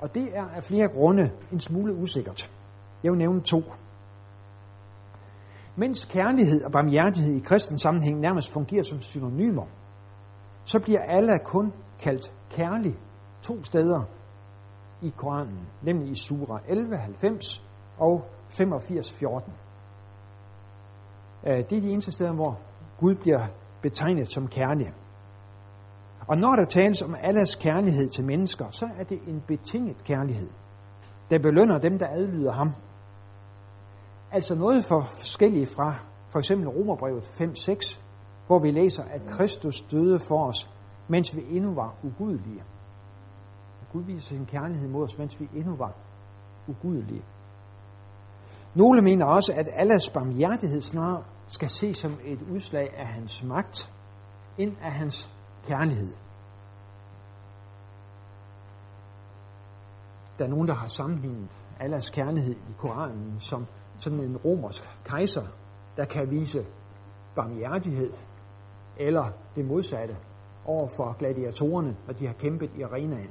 [0.00, 2.52] Og det er af flere grunde en smule usikkert.
[3.04, 3.62] Jeg vil nævne to.
[5.76, 9.66] Mens kærlighed og barmhjertighed i kristen sammenhæng nærmest fungerer som synonymer,
[10.64, 12.94] så bliver Allah kun kaldt kærlig
[13.42, 14.02] to steder
[15.02, 17.62] i Koranen, nemlig i sura 11:90
[17.98, 19.52] og 85:14.
[21.46, 22.60] Øh, det er de eneste steder, hvor
[22.98, 23.46] Gud bliver
[23.82, 24.92] betegnet som kærlig.
[26.28, 30.50] Og når der tales om Allahs kærlighed til mennesker, så er det en betinget kærlighed,
[31.30, 32.72] der belønner dem, der adlyder ham.
[34.32, 35.94] Altså noget for forskelligt fra
[36.30, 38.00] for eksempel Romerbrevet 5.6,
[38.46, 40.70] hvor vi læser, at Kristus døde for os,
[41.08, 42.62] mens vi endnu var ugudelige.
[43.92, 45.92] Gud viser sin kærlighed mod os, mens vi endnu var
[46.68, 47.22] ugudelige.
[48.74, 53.92] Nogle mener også, at Allahs barmhjertighed snarere skal ses som et udslag af hans magt,
[54.58, 55.30] end af hans
[55.66, 56.14] kærlighed.
[60.38, 63.66] Der er nogen, der har sammenlignet Allahs kærlighed i Koranen som
[63.98, 65.46] sådan en romersk kejser,
[65.96, 66.66] der kan vise
[67.36, 68.12] barmhjertighed,
[68.96, 70.16] eller det modsatte,
[70.64, 73.30] over for gladiatorerne, når de har kæmpet i arenaen.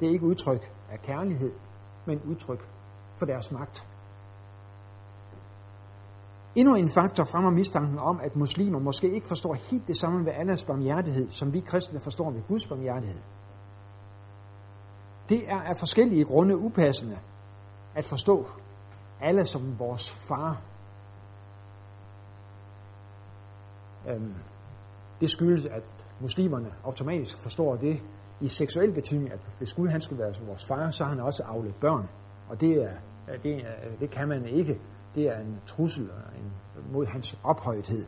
[0.00, 1.52] Det er ikke udtryk af kærlighed,
[2.06, 2.68] men udtryk
[3.16, 3.88] for deres magt.
[6.56, 10.32] Endnu en faktor fremmer mistanken om, at muslimer måske ikke forstår helt det samme ved
[10.32, 13.20] Allahs barmhjertighed, som vi kristne forstår ved Guds barmhjertighed.
[15.28, 17.18] Det er af forskellige grunde upassende
[17.94, 18.46] at forstå
[19.20, 20.62] Allah som vores far.
[24.08, 24.34] Øhm,
[25.20, 25.82] det skyldes, at
[26.20, 28.02] muslimerne automatisk forstår det
[28.40, 31.20] i seksuel betydning, at hvis Gud han skulle være som vores far, så har han
[31.20, 32.08] også avlet børn.
[32.48, 32.92] Og det, er,
[33.42, 34.80] det, er, det kan man ikke.
[35.14, 36.04] Det er en trussel
[36.38, 36.52] en,
[36.92, 38.06] mod hans ophøjethed.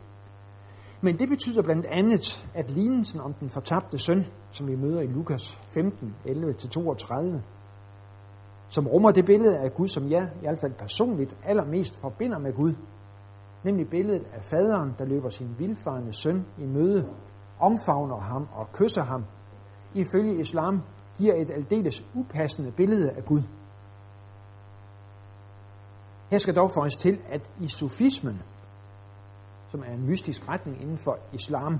[1.01, 5.07] Men det betyder blandt andet, at lignelsen om den fortabte søn, som vi møder i
[5.07, 7.39] Lukas 15, 11-32,
[8.69, 12.53] som rummer det billede af Gud, som jeg i hvert fald personligt allermest forbinder med
[12.53, 12.73] Gud,
[13.63, 17.09] nemlig billedet af faderen, der løber sin vildfarende søn i møde,
[17.59, 19.25] omfavner ham og kysser ham,
[19.93, 20.81] ifølge islam
[21.17, 23.41] giver et aldeles upassende billede af Gud.
[26.29, 28.41] Her skal dog føjes til, at i sufismen,
[29.71, 31.79] som er en mystisk retning inden for islam,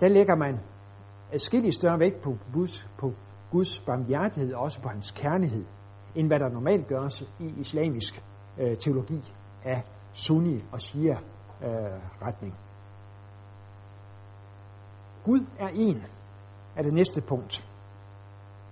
[0.00, 0.60] der lægger man
[1.32, 3.12] adskillig større vægt på Guds, på
[3.50, 5.64] Guds barmhjertighed og også på hans kærlighed,
[6.14, 8.24] end hvad der normalt gøres i islamisk
[8.58, 11.18] øh, teologi af sunni og shia
[11.62, 11.68] øh,
[12.22, 12.54] retning.
[15.24, 16.02] Gud er en
[16.76, 17.68] er det næste punkt.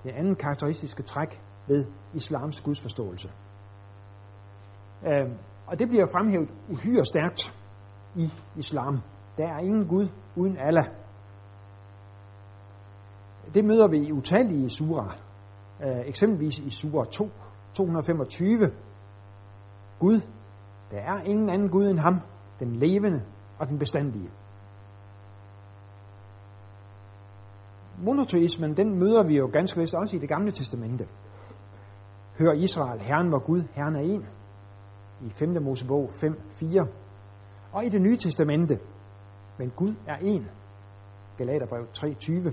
[0.04, 3.30] Det andet karakteristiske træk ved islams gudsforståelse.
[5.06, 5.30] Øh,
[5.66, 7.54] og det bliver fremhævet uhyre stærkt
[8.16, 9.00] i islam.
[9.36, 10.86] Der er ingen Gud uden Allah.
[13.54, 15.16] Det møder vi i utallige surer.
[15.82, 17.30] Øh, eksempelvis i sura 2,
[17.74, 18.70] 225.
[19.98, 20.20] Gud,
[20.90, 22.20] der er ingen anden Gud end ham,
[22.60, 23.22] den levende
[23.58, 24.30] og den bestandige.
[28.02, 31.06] Monoteismen, den møder vi jo ganske vist også i det gamle testamente.
[32.38, 34.26] Hør Israel, Herren var Gud, Herren er en.
[35.26, 35.62] I 5.
[35.62, 36.86] Mosebog 5.4.
[37.72, 38.78] Og i det nye testamente,
[39.58, 40.46] men Gud er en.
[41.38, 42.52] Galaterbrev 3.20.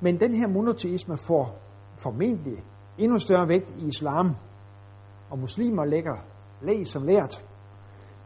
[0.00, 1.58] Men den her monoteisme får
[1.96, 2.64] formentlig
[2.98, 4.36] endnu større vægt i islam,
[5.30, 6.16] og muslimer lægger
[6.62, 7.44] læg som lært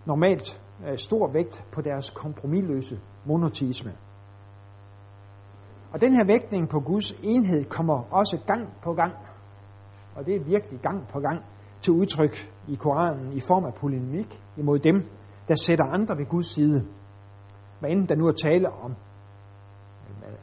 [0.07, 3.93] normalt øh, stor vægt på deres kompromilløse monoteisme.
[5.93, 9.13] Og den her vægtning på Guds enhed kommer også gang på gang,
[10.17, 11.45] og det er virkelig gang på gang,
[11.83, 15.09] til udtryk i Koranen i form af polemik imod dem,
[15.49, 16.87] der sætter andre ved Guds side.
[17.81, 18.95] Hvad enten der nu er tale om,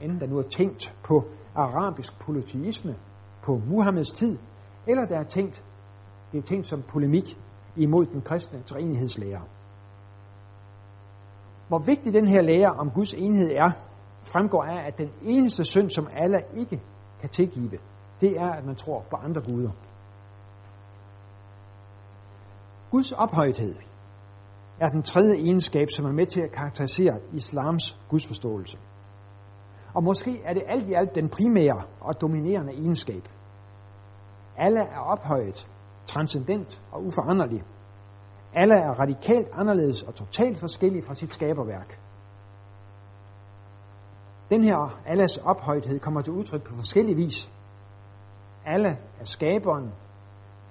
[0.01, 1.25] enten der nu er tænkt på
[1.55, 2.95] arabisk polyteisme
[3.43, 4.37] på Muhammeds tid,
[4.87, 5.63] eller der er tænkt,
[6.31, 7.37] det er tænkt som polemik
[7.75, 9.41] imod den kristne treenighedslære.
[11.67, 13.71] Hvor vigtig den her lære om Guds enhed er,
[14.23, 16.81] fremgår af, at den eneste synd, som alle ikke
[17.21, 17.77] kan tilgive,
[18.21, 19.71] det er, at man tror på andre guder.
[22.91, 23.75] Guds ophøjthed
[24.79, 28.77] er den tredje egenskab, som er med til at karakterisere islams gudsforståelse.
[29.93, 33.23] Og måske er det alt i alt den primære og dominerende egenskab.
[34.57, 35.69] Alle er ophøjet,
[36.05, 37.63] transcendent og uforanderlig.
[38.53, 41.99] Alle er radikalt anderledes og totalt forskellige fra sit skaberværk.
[44.49, 47.51] Den her alles ophøjthed kommer til udtryk på forskellige vis.
[48.65, 49.93] Allah er skaberen.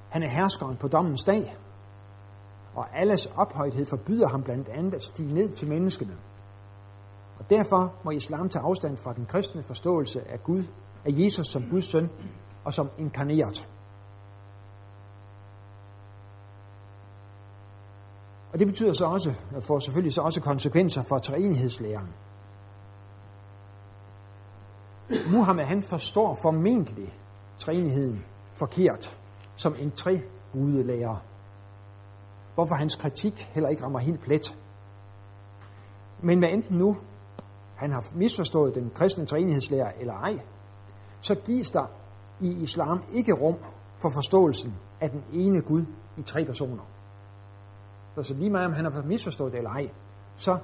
[0.09, 1.57] Han er herskeren på dommens dag.
[2.79, 6.17] Og alles ophøjthed forbyder ham blandt andet at stige ned til menneskene.
[7.39, 10.63] Og derfor må islam tage afstand fra den kristne forståelse af Gud,
[11.05, 12.11] af Jesus som Guds søn
[12.65, 13.69] og som inkarneret.
[18.53, 22.15] Og det betyder så også, og får selvfølgelig så også konsekvenser for træenighedslæren.
[25.33, 27.15] Muhammed han forstår formentlig
[27.59, 29.19] træenigheden forkert
[29.57, 31.25] som en tregudelærer,
[32.59, 34.59] hvorfor hans kritik heller ikke rammer helt plet.
[36.23, 36.97] Men hvad enten nu
[37.77, 40.39] han har misforstået den kristne træenighedslærer eller ej,
[41.21, 41.87] så gives der
[42.41, 43.57] i islam ikke rum
[44.03, 45.85] for forståelsen af den ene Gud
[46.17, 46.83] i tre personer.
[48.23, 49.91] Så lige meget om han har misforstået det eller ej,
[50.37, 50.59] så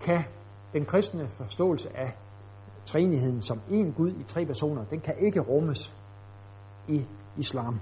[0.00, 0.24] kan
[0.72, 2.16] den kristne forståelse af
[2.86, 5.94] træenigheden som en Gud i tre personer, den kan ikke rummes
[6.88, 7.80] i islam.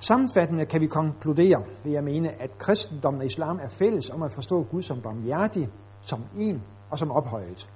[0.00, 4.32] Sammenfattende kan vi konkludere, vil jeg mene, at kristendommen og islam er fælles om at
[4.32, 5.68] forstå Gud som barmhjertig,
[6.02, 7.70] som en og som ophøjet.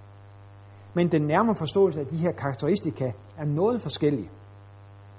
[0.95, 4.31] Men den nærmere forståelse af de her karakteristika er noget forskellig,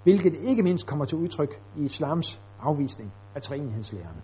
[0.04, 4.22] hvilket ikke mindst kommer til udtryk i islams afvisning af træenighedslæren.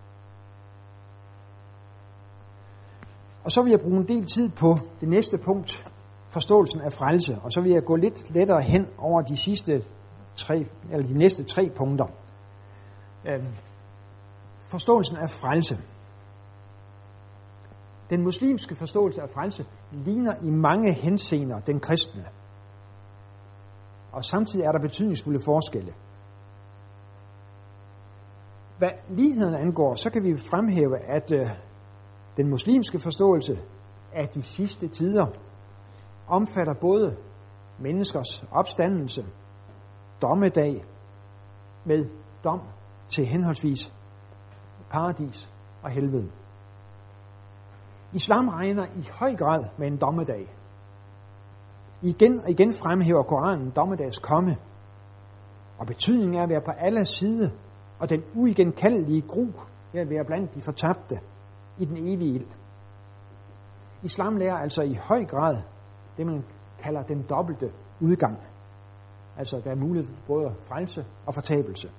[3.44, 5.92] Og så vil jeg bruge en del tid på det næste punkt,
[6.30, 9.84] forståelsen af frelse, og så vil jeg gå lidt lettere hen over de sidste
[10.36, 12.06] tre, eller de næste tre punkter
[13.26, 13.46] øh,
[14.68, 15.78] forståelsen af frelse.
[18.10, 22.26] Den muslimske forståelse af frelse ligner i mange henseender den kristne.
[24.12, 25.94] Og samtidig er der betydningsfulde forskelle.
[28.78, 31.50] Hvad ligheden angår, så kan vi fremhæve, at øh,
[32.38, 33.62] den muslimske forståelse
[34.14, 35.26] af de sidste tider
[36.28, 37.18] omfatter både
[37.80, 39.26] menneskers opstandelse,
[40.22, 40.86] dommedag
[41.86, 42.06] med
[42.44, 42.62] dom
[43.12, 43.94] til henholdsvis
[44.90, 45.52] paradis
[45.84, 46.32] og helvede.
[48.14, 50.56] Islam regner i høj grad med en dommedag.
[52.02, 54.58] Igen og igen fremhæver Koranen dommedags komme,
[55.78, 57.50] og betydningen er at være på alle sider,
[58.00, 59.46] og den uigenkaldelige gru
[59.94, 61.16] ved at være blandt de fortabte
[61.78, 62.48] i den evige ild.
[64.04, 65.62] Islam lærer altså i høj grad
[66.18, 66.44] det, man
[66.84, 68.40] kalder den dobbelte udgang.
[69.38, 71.90] Altså, der er mulighed for både frelse og fortabelse.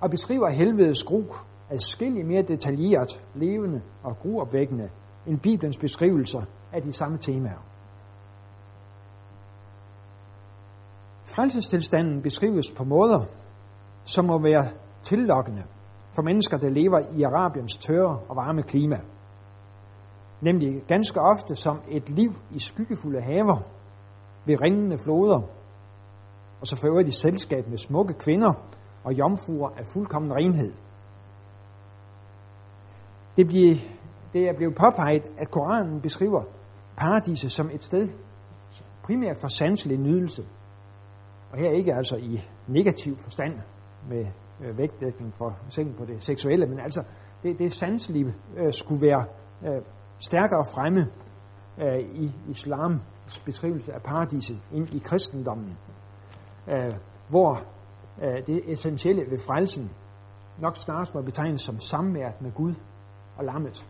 [0.00, 1.24] Og beskriver helvedes gru
[1.70, 4.90] adskilligt mere detaljeret, levende og gruopvækkende
[5.26, 7.58] end Bibelens beskrivelser af de samme temaer.
[11.24, 13.24] Frelsestilstanden beskrives på måder,
[14.04, 14.70] som må være
[15.02, 15.62] tillokkende
[16.14, 19.00] for mennesker, der lever i Arabiens tørre og varme klima.
[20.40, 23.62] Nemlig ganske ofte som et liv i skyggefulde haver,
[24.46, 25.40] ved ringende floder,
[26.60, 28.52] og så for øvrigt i selskab med smukke kvinder
[29.04, 30.72] og jomfruer af fuldkommen renhed.
[33.36, 33.74] Det, bliver,
[34.32, 36.42] det er blevet påpeget, at Koranen beskriver
[36.96, 38.08] paradiset som et sted
[39.02, 40.42] primært for sanselig nydelse.
[41.52, 43.52] Og her ikke altså i negativ forstand
[44.08, 44.26] med
[44.60, 47.04] øh, vægtdækning for eksempel på det seksuelle, men altså
[47.42, 49.24] det, det sanselige øh, skulle være
[49.62, 49.82] øh,
[50.18, 51.06] stærkere fremme
[51.78, 55.76] øh, i islams beskrivelse af paradiset ind i kristendommen,
[56.68, 56.92] øh,
[57.28, 57.62] hvor
[58.22, 59.90] Øh, det essentielle ved frelsen
[60.58, 62.74] nok snarest må betegnes som samværet med Gud
[63.36, 63.86] og lammet.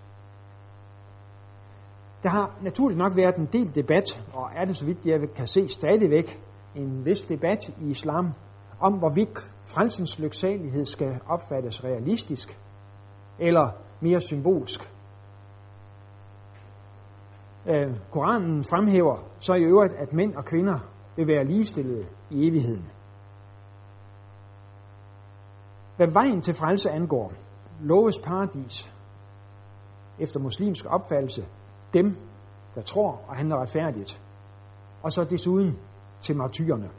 [2.22, 5.46] Der har naturligt nok været en del debat, og er det så vidt jeg kan
[5.46, 6.40] se stadigvæk
[6.74, 8.32] en vis debat i islam,
[8.80, 12.58] om hvorvidt frelsens lyksalighed skal opfattes realistisk
[13.38, 14.92] eller mere symbolsk.
[17.66, 20.78] Øh, Koranen fremhæver så i øvrigt, at mænd og kvinder
[21.16, 22.90] vil være ligestillede i evigheden.
[25.96, 27.32] Hvad vejen til frelse angår,
[27.80, 28.94] loves paradis
[30.18, 31.46] efter muslimsk opfattelse
[31.92, 32.16] dem,
[32.74, 34.22] der tror og handler retfærdigt,
[35.02, 35.78] og så desuden
[36.20, 36.90] til martyrerne.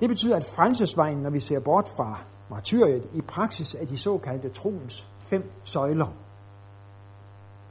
[0.00, 4.48] Det betyder, at frelsesvejen, når vi ser bort fra martyriet, i praksis er de såkaldte
[4.48, 6.06] troens fem søjler.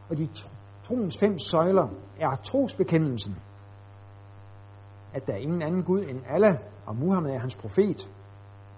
[0.10, 0.30] Og de
[0.84, 1.88] troens fem søjler
[2.20, 3.36] er trosbekendelsen,
[5.14, 8.09] at der er ingen anden Gud end Allah, og Muhammed er hans profet.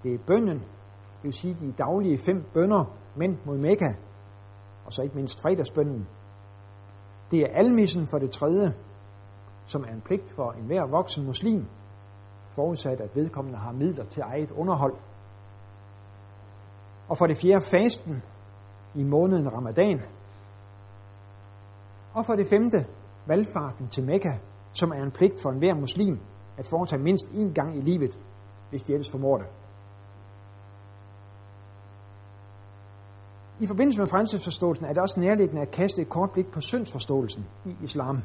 [0.06, 2.86] Det er bønnen, det vil sige de daglige fem bønder,
[3.16, 3.94] men mod Mekka,
[4.86, 6.08] og så ikke mindst fredagsbønnen.
[7.32, 8.74] Det er almissen for det tredje,
[9.66, 11.66] som er en pligt for enhver voksen muslim,
[12.56, 14.96] forudsat at vedkommende har midler til eget underhold.
[17.08, 18.24] Og for det fjerde fasten
[18.96, 20.02] i måneden Ramadan.
[22.14, 22.86] Og for det femte
[23.28, 24.38] valgfarten til Mekka,
[24.72, 26.20] som er en pligt for enhver muslim
[26.58, 28.20] at foretage mindst én gang i livet,
[28.70, 29.48] hvis de ellers formår det.
[33.60, 37.46] I forbindelse med frelsesforståelsen er det også nærliggende at kaste et kort blik på syndsforståelsen
[37.66, 38.24] i islam.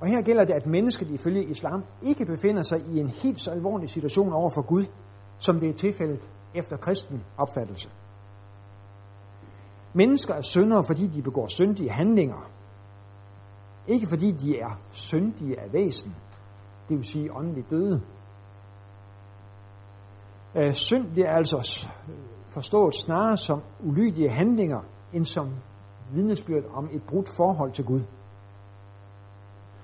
[0.00, 3.50] Og her gælder det, at mennesket ifølge islam ikke befinder sig i en helt så
[3.50, 4.84] alvorlig situation over for Gud,
[5.38, 6.20] som det er tilfældet
[6.54, 7.90] efter kristen opfattelse.
[9.94, 12.50] Mennesker er syndere, fordi de begår syndige handlinger.
[13.86, 16.14] Ikke fordi de er syndige af væsen,
[16.88, 18.02] det vil sige åndeligt døde.
[20.56, 21.88] Øh, synd bliver altså
[22.54, 24.80] forstået snarere som ulydige handlinger,
[25.12, 25.48] end som
[26.14, 28.00] vidnesbyrd om et brudt forhold til Gud.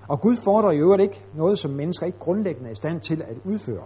[0.07, 3.21] Og Gud fordrer i øvrigt ikke noget, som mennesker ikke grundlæggende er i stand til
[3.21, 3.83] at udføre.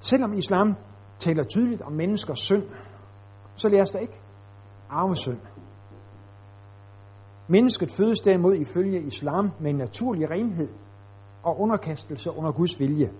[0.00, 0.76] Selvom islam
[1.18, 2.62] taler tydeligt om menneskers synd,
[3.54, 4.20] så læres der ikke
[4.90, 5.38] arvesynd.
[7.48, 10.68] Mennesket fødes derimod ifølge islam med en naturlig renhed
[11.42, 13.10] og underkastelse under Guds vilje.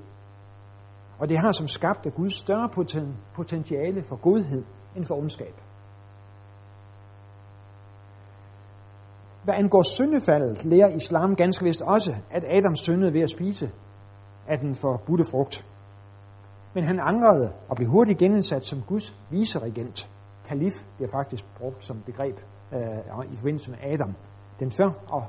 [1.18, 4.64] Og det har som skabt af Gud større poten, potentiale for godhed
[4.96, 5.54] end for ondskab.
[9.44, 13.70] Hvad angår syndefaldet, lærer islam ganske vist også, at Adam syndede ved at spise
[14.46, 15.66] af den forbudte frugt.
[16.74, 20.10] Men han angrede og blev hurtigt genindsat som Guds viseregent.
[20.48, 22.36] Kalif bliver faktisk brugt som begreb
[22.72, 24.14] øh, i forbindelse med Adam.
[24.60, 25.24] Den før og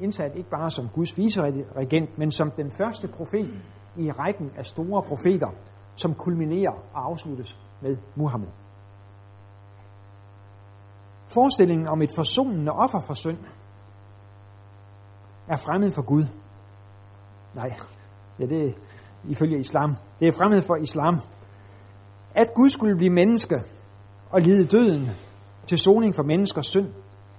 [0.00, 3.62] indsat ikke bare som Guds viseregent, men som den første profet
[3.96, 5.50] i rækken af store profeter,
[5.96, 8.48] som kulminerer og afsluttes med Muhammed.
[11.28, 13.38] Forestillingen om et forsonende offer for synd
[15.48, 16.24] er fremmed for Gud.
[17.54, 17.70] Nej,
[18.38, 18.72] ja, det er
[19.24, 19.96] ifølge islam.
[20.20, 21.14] Det er fremmed for islam.
[22.34, 23.62] At Gud skulle blive menneske
[24.30, 25.10] og lide døden
[25.66, 26.88] til soning for menneskers synd,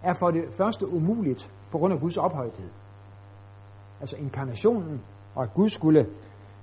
[0.03, 2.69] er for det første umuligt på grund af Guds ophøjthed.
[3.99, 5.01] Altså inkarnationen,
[5.35, 6.05] og at Gud skulle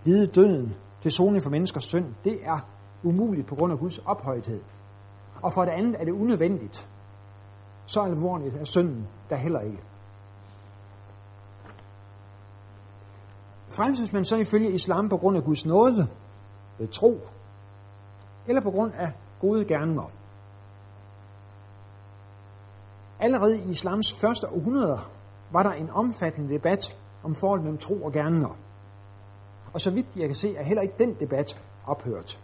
[0.04, 2.58] lide døden til soning for menneskers synd, det er
[3.02, 4.60] umuligt på grund af Guds ophøjthed.
[5.42, 6.88] Og for det andet er det unødvendigt.
[7.86, 9.82] Så alvorligt er synden der heller ikke.
[13.68, 16.08] Frelses man så ifølge islam på grund af Guds nåde,
[16.78, 17.20] ved tro,
[18.46, 20.10] eller på grund af gode gerninger.
[23.20, 25.10] Allerede i islams første århundreder
[25.52, 28.56] var der en omfattende debat om forholdet mellem tro og gerninger.
[29.74, 32.40] Og så vidt jeg kan se, er heller ikke den debat ophørt.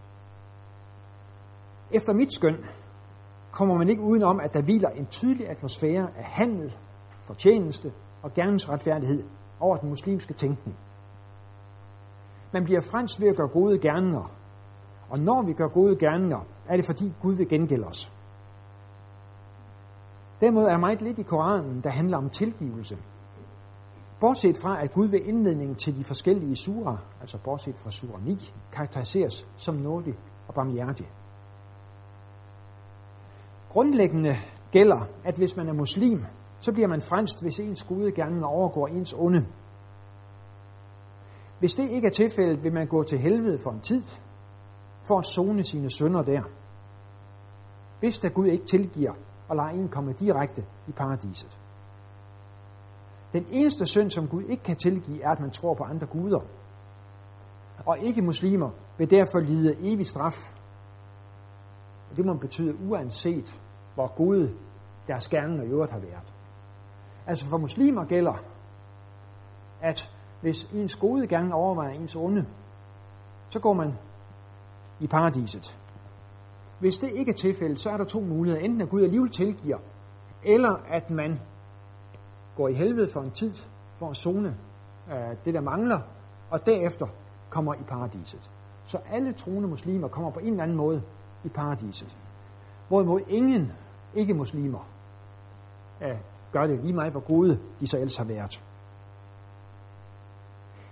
[1.90, 2.56] Efter mit skøn
[3.52, 6.76] kommer man ikke udenom, at der hviler en tydelig atmosfære af handel,
[7.24, 9.24] fortjeneste og gerningsretfærdighed
[9.60, 10.76] over den muslimske tænkning.
[12.52, 14.30] Man bliver fransk ved at gøre gode gerninger.
[15.10, 18.12] Og når vi gør gode gerninger, er det fordi Gud vil gengælde os.
[20.40, 22.98] Derimod er meget lidt i Koranen, der handler om tilgivelse.
[24.20, 28.52] Bortset fra, at Gud ved indledningen til de forskellige surer, altså bortset fra sura 9,
[28.72, 30.14] karakteriseres som nådig
[30.48, 31.06] og barmhjertig.
[33.68, 34.36] Grundlæggende
[34.70, 36.24] gælder, at hvis man er muslim,
[36.60, 39.46] så bliver man frelst, hvis ens gode gerne overgår ens onde.
[41.58, 44.02] Hvis det ikke er tilfældet, vil man gå til helvede for en tid,
[45.04, 46.42] for at zone sine sønder der.
[48.00, 49.12] Hvis der Gud ikke tilgiver
[49.48, 51.58] og lader en komme direkte i paradiset.
[53.32, 56.40] Den eneste synd, som Gud ikke kan tilgive, er, at man tror på andre guder.
[57.86, 60.54] Og ikke muslimer vil derfor lide evig straf.
[62.10, 63.60] Og det må betyde uanset,
[63.94, 64.54] hvor gode
[65.06, 66.32] deres gerninger i øvrigt har været.
[67.26, 68.44] Altså for muslimer gælder,
[69.80, 70.10] at
[70.40, 72.46] hvis ens gode gerning overvejer ens onde,
[73.48, 73.92] så går man
[75.00, 75.78] i paradiset.
[76.80, 78.64] Hvis det ikke er tilfældet, så er der to muligheder.
[78.64, 79.78] Enten at Gud alligevel tilgiver,
[80.44, 81.38] eller at man
[82.58, 83.52] går i helvede for en tid
[83.98, 84.56] for at zone
[85.10, 86.00] øh, det, der mangler,
[86.50, 87.06] og derefter
[87.50, 88.50] kommer i paradiset.
[88.84, 91.02] Så alle troende muslimer kommer på en eller anden måde
[91.44, 92.16] i paradiset.
[92.88, 93.72] Hvorimod ingen
[94.14, 94.88] ikke-muslimer
[96.02, 96.18] øh,
[96.52, 98.64] gør det lige meget, hvor gode de så ellers har været.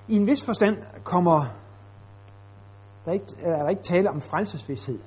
[0.08, 1.46] I en vis forstand kommer
[3.04, 4.98] der ikke, er der ikke tale om frelsesvidshed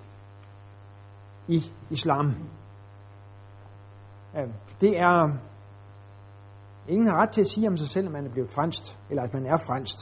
[1.47, 2.33] i islam.
[4.35, 4.47] Øh,
[4.81, 5.37] det er,
[6.89, 9.23] ingen har ret til at sige om sig selv, at man er blevet fransk, eller
[9.23, 9.97] at man er fransk.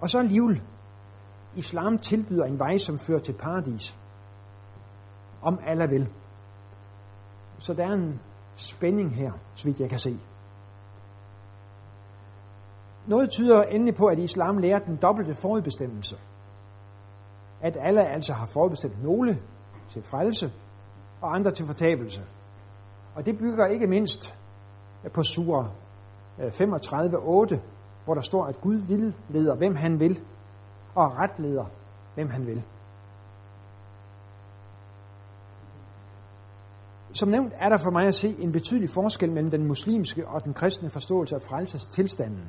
[0.00, 0.62] Og så alligevel,
[1.56, 3.98] islam tilbyder en vej, som fører til paradis.
[5.42, 6.08] Om alle vil.
[7.58, 8.20] Så der er en
[8.54, 10.16] spænding her, så vidt jeg kan se.
[13.06, 16.16] Noget tyder endelig på, at islam lærer den dobbelte forudbestemmelse.
[17.60, 19.38] At alle altså har forudbestemt nogle
[19.88, 20.52] til frelse
[21.20, 22.22] og andre til fortabelse.
[23.14, 24.36] Og det bygger ikke mindst
[25.12, 25.72] på sur
[26.38, 27.60] 35.8, øh,
[28.04, 30.20] hvor der står, at Gud vil leder, hvem han vil,
[30.94, 31.64] og retleder,
[32.14, 32.62] hvem han vil.
[37.12, 40.44] Som nævnt er der for mig at se en betydelig forskel mellem den muslimske og
[40.44, 42.48] den kristne forståelse af frelses tilstanden.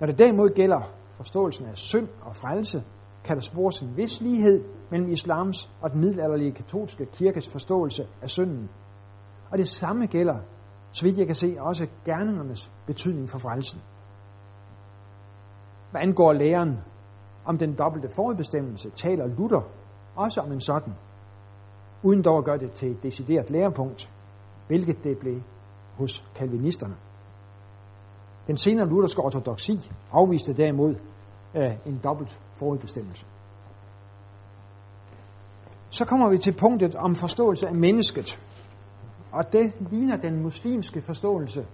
[0.00, 0.80] Når det derimod gælder
[1.16, 2.82] forståelsen af synd og frelse,
[3.24, 8.30] kan der spores en vis lighed mellem islams og den middelalderlige katolske kirkes forståelse af
[8.30, 8.70] synden.
[9.50, 10.38] Og det samme gælder
[10.92, 13.80] så vidt jeg kan se, også gerningernes betydning for frelsen.
[15.90, 16.78] Hvad angår læren
[17.44, 19.60] om den dobbelte forudbestemmelse, taler Luther
[20.16, 20.94] også om en sådan,
[22.02, 24.10] uden dog at gøre det til et decideret lærepunkt,
[24.66, 25.42] hvilket det blev
[25.98, 26.94] hos kalvinisterne.
[28.46, 30.94] Den senere lutherske ortodoksi afviste derimod
[31.56, 33.26] øh, en dobbelt forudbestemmelse.
[35.90, 38.40] Så kommer vi til punktet om forståelse af mennesket.
[39.32, 41.66] Og det ligner den muslimske forståelse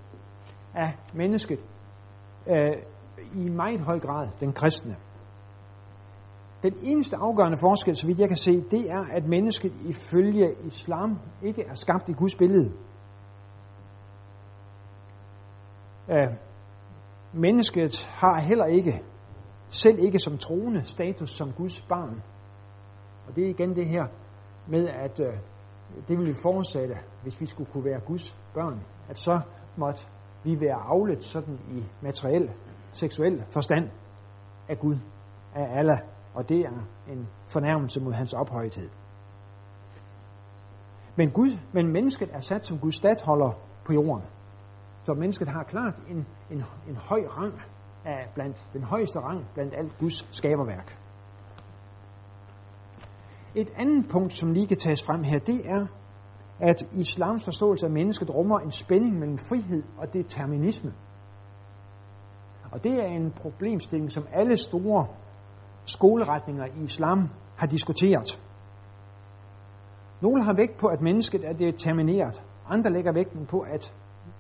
[0.75, 1.59] af mennesket
[2.49, 2.77] øh,
[3.35, 4.97] i meget høj grad den kristne.
[6.63, 11.19] Den eneste afgørende forskel, så vidt jeg kan se, det er, at mennesket ifølge islam
[11.43, 12.73] ikke er skabt i Guds billede.
[16.11, 16.29] Øh,
[17.33, 19.03] mennesket har heller ikke,
[19.69, 22.23] selv ikke som troende, status som Guds barn.
[23.29, 24.07] Og det er igen det her
[24.67, 25.39] med, at øh,
[26.09, 29.41] det ville forudsætte, hvis vi skulle kunne være Guds børn, at så
[29.77, 30.07] måtte
[30.45, 32.51] vi være aflet sådan i materiel,
[32.93, 33.91] seksuel forstand
[34.69, 34.97] af Gud,
[35.55, 35.99] af Allah,
[36.35, 38.91] og det er en fornærmelse mod hans ophøjethed.
[41.17, 43.51] Men, Gud, men mennesket er sat som Guds stadholder
[43.85, 44.23] på jorden.
[45.05, 47.55] Så mennesket har klart en, en, en høj rang
[48.05, 51.06] af blandt, den højeste rang blandt alt Guds skaberværk.
[53.57, 55.87] Et andet punkt, som lige kan tages frem her, det er,
[56.61, 60.93] at islams forståelse af mennesket rummer en spænding mellem frihed og determinisme.
[62.73, 65.07] Og det er en problemstilling, som alle store
[65.85, 68.43] skoleretninger i islam har diskuteret.
[70.21, 72.43] Nogle har vægt på, at mennesket er determineret.
[72.69, 73.95] Andre lægger vægten på, at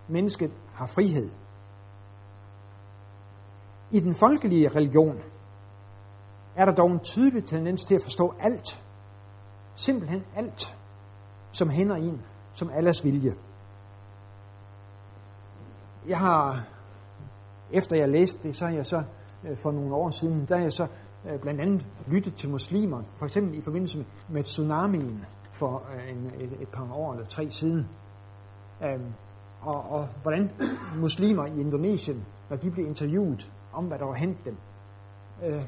[0.09, 1.31] mennesket har frihed.
[3.91, 5.17] I den folkelige religion
[6.57, 8.83] er der dog en tydelig tendens til at forstå alt,
[9.77, 10.77] simpelthen alt,
[11.53, 12.23] som hænder en,
[12.53, 13.35] som alles vilje.
[16.09, 16.69] Jeg har,
[17.73, 19.03] efter jeg læste det, så har jeg så
[19.45, 20.87] øh, for nogle år siden, der har jeg så
[21.27, 26.33] øh, blandt andet lyttet til muslimer, for eksempel i forbindelse med, tsunamien for øh, en,
[26.41, 27.89] et, et par år eller tre siden.
[28.81, 29.15] Um,
[29.61, 30.51] og, og hvordan
[30.97, 34.57] muslimer i Indonesien, når de blev interviewet om, hvad der var hent dem,
[35.45, 35.63] øh,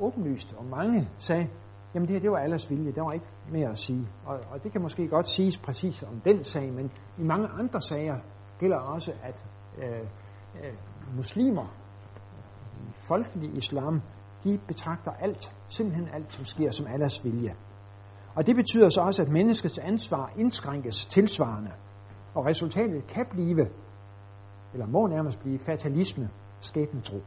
[0.00, 1.48] åbenlyst, og mange sagde,
[1.94, 4.08] jamen det her, det var alles vilje, der var ikke mere at sige.
[4.26, 7.80] Og, og det kan måske godt siges præcis om den sag, men i mange andre
[7.80, 8.16] sager
[8.58, 9.44] gælder også, at
[9.78, 10.00] øh,
[10.64, 10.74] øh,
[11.16, 11.66] muslimer,
[12.98, 14.02] folkelig islam,
[14.44, 17.54] de betragter alt, simpelthen alt, som sker som alles vilje.
[18.34, 21.70] Og det betyder så også, at menneskets ansvar indskrænkes tilsvarende.
[22.34, 23.66] Og resultatet kan blive,
[24.72, 26.30] eller må nærmest blive, fatalisme,
[26.60, 27.20] skæbnetro.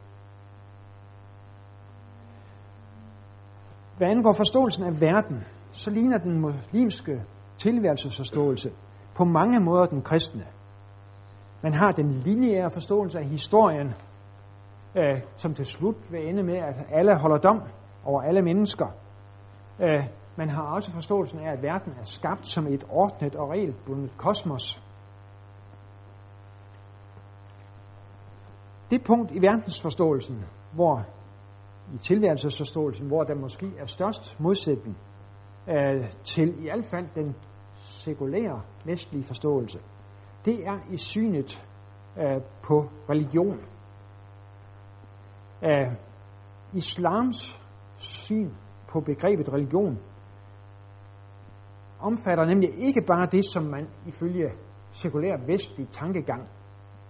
[3.96, 7.22] Hvad angår forståelsen af verden, så ligner den muslimske
[7.58, 8.70] tilværelsesforståelse
[9.14, 10.46] på mange måder den kristne.
[11.62, 13.94] Man har den lineære forståelse af historien,
[14.94, 17.62] øh, som til slut vil ende med, at alle holder dom
[18.04, 18.86] over alle mennesker.
[19.80, 20.04] Øh,
[20.36, 24.82] man har også forståelsen af, at verden er skabt som et ordnet og regelbundet kosmos.
[28.90, 31.04] Det punkt i verdensforståelsen, hvor
[31.94, 34.96] i tilværelsesforståelsen, hvor der måske er størst modsætning
[35.68, 37.34] øh, til i hvert fald den
[37.74, 39.78] sekulære vestlige forståelse,
[40.44, 41.66] det er i synet
[42.18, 43.58] øh, på religion.
[45.62, 45.92] Øh,
[46.72, 47.60] islams
[47.96, 48.50] syn
[48.88, 49.98] på begrebet religion
[52.00, 54.50] omfatter nemlig ikke bare det, som man ifølge
[54.90, 56.48] sekulær vestlig tankegang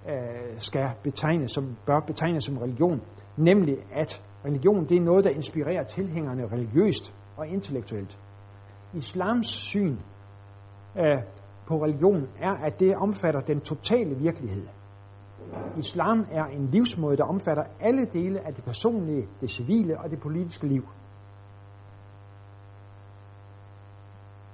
[0.08, 3.00] øh, skal betegne som, bør betegnes som religion,
[3.36, 8.18] nemlig at religion det er noget, der inspirerer tilhængerne religiøst og intellektuelt.
[8.94, 9.96] Islams syn
[10.98, 11.22] øh,
[11.66, 14.66] på religion er, at det omfatter den totale virkelighed.
[15.78, 20.20] Islam er en livsmåde, der omfatter alle dele af det personlige, det civile og det
[20.20, 20.84] politiske liv.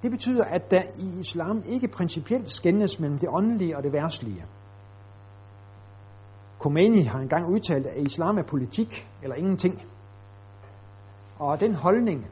[0.03, 4.45] Det betyder, at der i islam ikke principielt skændes mellem det åndelige og det værtslige.
[6.63, 9.83] Khomeini har engang udtalt, at islam er politik eller ingenting.
[11.39, 12.27] Og den holdning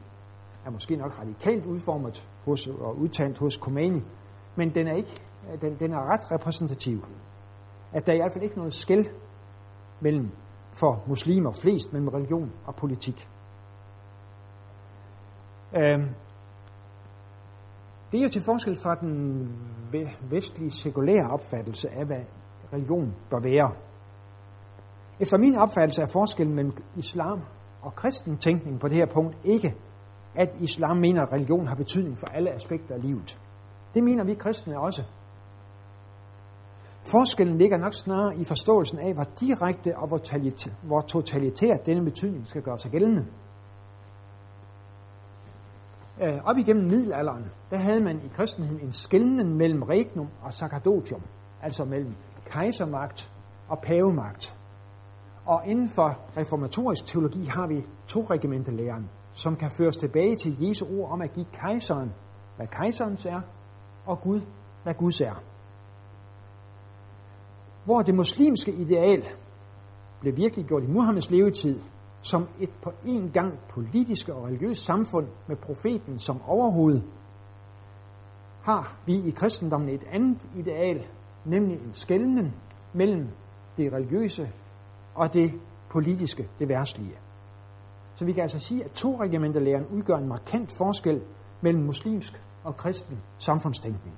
[0.65, 4.01] er måske nok radikalt udformet hos, og udtalt hos Khomeini,
[4.55, 5.21] men den er, ikke,
[5.61, 7.05] den, den er ret repræsentativ.
[7.93, 9.05] At der er i hvert fald ikke noget skæld
[10.01, 10.29] mellem
[10.73, 13.27] for muslimer flest mellem religion og politik.
[15.77, 16.09] Øhm,
[18.11, 19.47] Det er jo til forskel fra den
[20.29, 22.23] vestlige sekulære opfattelse af, hvad
[22.73, 23.71] religion bør være.
[25.21, 27.41] Efter min opfattelse er forskellen mellem islam
[27.81, 29.75] og kristen tænkning på det her punkt ikke,
[30.35, 33.39] at islam mener, at religion har betydning for alle aspekter af livet.
[33.93, 35.03] Det mener vi kristne også.
[37.03, 40.07] Forskellen ligger nok snarere i forståelsen af, hvor direkte og
[40.83, 43.25] hvor totalitært denne betydning skal gøre sig gældende.
[46.21, 51.21] Øh, op igennem middelalderen, der havde man i kristendommen en skældning mellem regnum og sacerdotium,
[51.61, 52.15] altså mellem
[52.45, 53.31] kejsermagt
[53.67, 54.60] og pavemagt.
[55.45, 60.85] Og inden for reformatorisk teologi har vi to regimentelæren, som kan føres tilbage til Jesu
[60.85, 62.13] ord om at give kejseren,
[62.55, 63.41] hvad kejserens er,
[64.05, 64.41] og Gud,
[64.83, 65.43] hvad Guds er.
[67.85, 69.25] Hvor det muslimske ideal
[70.19, 71.79] blev virkelig gjort i Muhammeds levetid,
[72.21, 77.01] som et på en gang politisk og religiøst samfund med profeten som overhoved,
[78.61, 81.07] har vi i kristendommen et andet ideal,
[81.45, 82.55] nemlig en skældning
[82.93, 83.27] mellem
[83.77, 84.51] det religiøse
[85.15, 85.51] og det
[85.89, 87.17] politiske, det værtslige.
[88.15, 91.21] Så vi kan altså sige, at to regimenterlæren udgør en markant forskel
[91.61, 94.17] mellem muslimsk og kristen samfundstænkning.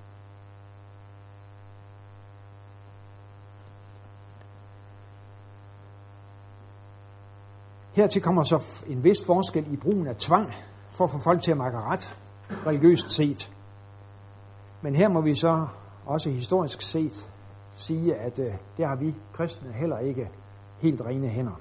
[7.93, 10.53] Hertil kommer så en vis forskel i brugen af tvang
[10.89, 12.17] for at få folk til at makke ret,
[12.49, 13.51] religiøst set.
[14.81, 15.67] Men her må vi så
[16.05, 17.31] også historisk set
[17.75, 20.29] sige, at øh, det har vi kristne heller ikke
[20.83, 21.59] helt rene hænder.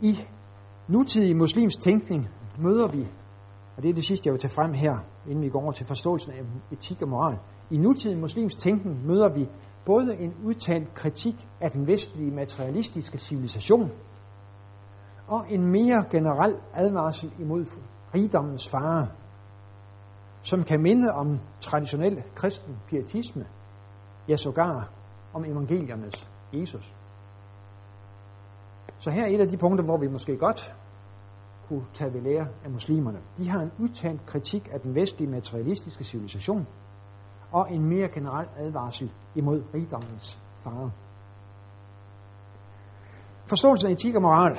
[0.00, 0.18] I
[0.88, 2.28] nutidig muslims tænkning
[2.58, 3.08] møder vi,
[3.76, 5.86] og det er det sidste, jeg vil tage frem her, inden vi går over til
[5.86, 6.42] forståelsen af
[6.72, 7.38] etik og moral.
[7.70, 9.48] I nutidig muslims tænkning møder vi
[9.86, 13.90] både en udtalt kritik af den vestlige materialistiske civilisation
[15.26, 17.66] og en mere generel advarsel imod
[18.14, 19.08] rigdommens fare,
[20.42, 23.46] som kan minde om traditionel kristen pietisme,
[24.28, 24.97] ja sågar
[25.38, 26.94] om evangeliernes Jesus.
[28.98, 30.74] Så her er et af de punkter, hvor vi måske godt
[31.68, 33.18] kunne tage ved lære af muslimerne.
[33.36, 36.66] De har en udtalt kritik af den vestlige materialistiske civilisation,
[37.52, 40.90] og en mere generel advarsel imod rigdommens fare.
[43.46, 44.58] Forståelsen af etik og moral.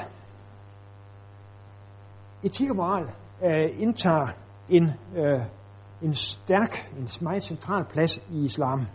[2.44, 3.04] Etik og moral
[3.44, 4.28] øh, indtager
[4.70, 4.84] en,
[5.16, 5.42] øh,
[6.02, 8.86] en stærk, en meget central plads i islam.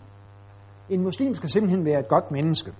[0.89, 2.73] En muslim skal simpelthen være et godt menneske.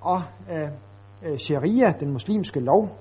[0.00, 0.70] Og øh,
[1.22, 2.98] øh, sharia, den muslimske lov,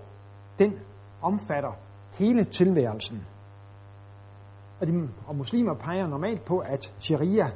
[0.60, 0.80] den
[1.22, 1.72] omfatter
[2.14, 3.26] hele tilværelsen.
[4.80, 7.52] Og, de, og muslimer peger normalt på, at sharia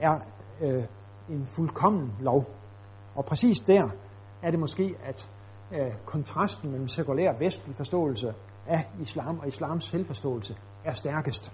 [0.00, 0.18] er
[0.60, 0.84] øh,
[1.28, 2.44] en fuldkommen lov.
[3.14, 3.88] Og præcis der
[4.42, 5.30] er det måske, at
[5.72, 8.34] øh, kontrasten mellem sekulær vestlig forståelse
[8.66, 11.52] af islam og islams selvforståelse er stærkest.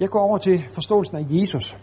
[0.00, 1.76] Jeg går over til forståelsen af Jesus.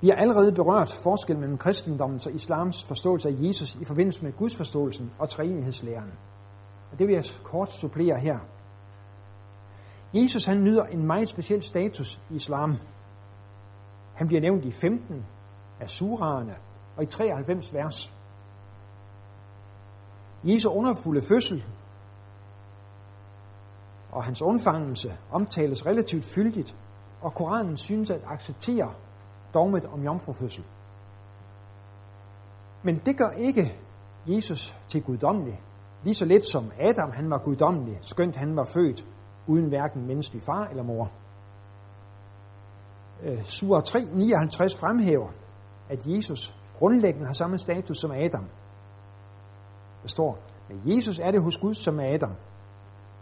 [0.00, 4.32] Vi har allerede berørt forskellen mellem kristendommens og islams forståelse af Jesus i forbindelse med
[4.32, 6.12] Guds forståelsen og træenighedslæren.
[6.92, 8.38] Og det vil jeg kort supplere her.
[10.14, 12.76] Jesus han nyder en meget speciel status i islam.
[14.14, 15.26] Han bliver nævnt i 15
[15.80, 16.54] af suraerne
[16.96, 18.14] og i 93 vers.
[20.44, 21.64] Jesu underfulde fødsel
[24.12, 26.76] og hans undfangelse omtales relativt fyldigt,
[27.20, 28.92] og Koranen synes at acceptere
[29.54, 30.64] dogmet om jomfrufødsel.
[32.82, 33.78] Men det gør ikke
[34.26, 35.60] Jesus til guddommelig.
[36.02, 39.06] Lige så lidt som Adam han var guddommelig, skønt han var født
[39.46, 41.10] uden hverken menneskelig far eller mor.
[43.22, 45.28] Øh, Sur 359 fremhæver,
[45.88, 48.44] at Jesus grundlæggende har samme status som Adam.
[50.02, 50.38] Der står,
[50.70, 52.32] at Jesus er det hos Gud som Adam.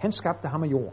[0.00, 0.92] Han skabte ham af jord.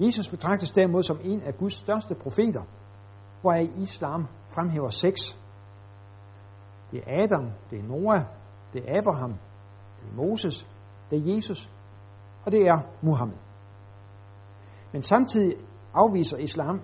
[0.00, 2.62] Jesus betragtes derimod som en af Guds største profeter,
[3.40, 5.38] hvoraf islam fremhæver seks.
[6.90, 8.22] Det er Adam, det er Noah,
[8.72, 9.30] det er Abraham,
[10.00, 10.68] det er Moses,
[11.10, 11.70] det er Jesus,
[12.44, 13.36] og det er Muhammed.
[14.92, 15.56] Men samtidig
[15.94, 16.80] afviser islam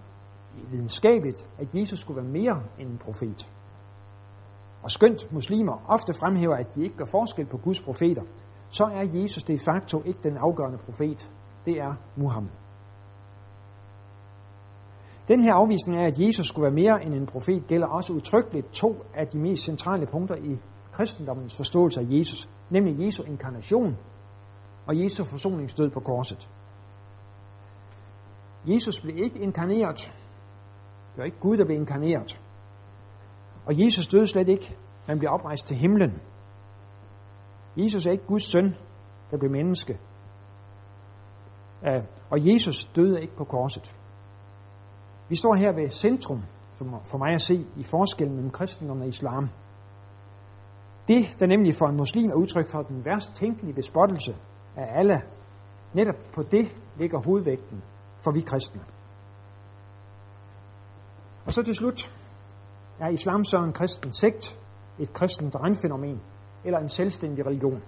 [0.71, 3.51] videnskabeligt, at Jesus skulle være mere end en profet.
[4.83, 8.23] Og skønt muslimer ofte fremhæver, at de ikke gør forskel på Guds profeter,
[8.71, 11.31] så er Jesus de facto ikke den afgørende profet.
[11.67, 12.51] Det er Muhammed.
[15.29, 18.73] Den her afvisning af, at Jesus skulle være mere end en profet, gælder også udtrykkeligt
[18.73, 20.59] to af de mest centrale punkter i
[20.93, 23.97] kristendommens forståelse af Jesus, nemlig Jesu inkarnation
[24.87, 26.49] og Jesu forsoningsdød på korset.
[28.67, 30.13] Jesus blev ikke inkarneret
[31.17, 32.41] Det var ikke Gud, der blev inkarneret.
[33.67, 34.77] Og Jesus døde slet ikke.
[35.07, 36.21] Han blev oprejst til himlen.
[37.77, 38.75] Jesus er ikke Guds søn,
[39.31, 39.99] der blev menneske.
[41.87, 43.95] Øh, og Jesus døde ikke på korset.
[45.29, 46.43] Vi står her ved centrum,
[47.05, 49.49] for mig at se, i forskellen mellem kristendom og islam.
[51.09, 54.37] Det, der nemlig for en muslim er udtryk for den værst tænkelige bespottelse
[54.77, 55.23] af alle,
[55.95, 56.69] netop på det
[56.99, 57.83] ligger hovedvægten
[58.21, 58.81] for vi kristne.
[61.47, 62.13] Og så til slut
[62.99, 64.59] er islam så en kristen sekt,
[64.99, 66.21] et kristent randfænomen
[66.67, 67.83] eller en selvstændig religion.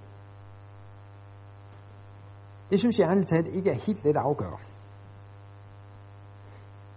[2.71, 4.59] Det synes jeg ærligt talt ikke er helt let at afgøre.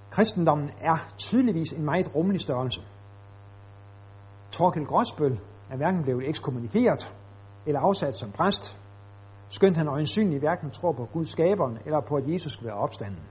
[0.09, 2.81] Kristendommen er tydeligvis en meget rummelig størrelse.
[4.51, 7.15] Torkel Gråsbøl er hverken blevet ekskommunikeret
[7.65, 8.79] eller afsat som præst,
[9.49, 13.23] skønt han øjensynligt hverken tror på Guds skaberen eller på, at Jesus skal være opstanden.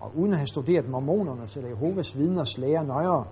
[0.00, 3.26] Og uden at have studeret mormonernes eller Jehovas vidners lære nøjere,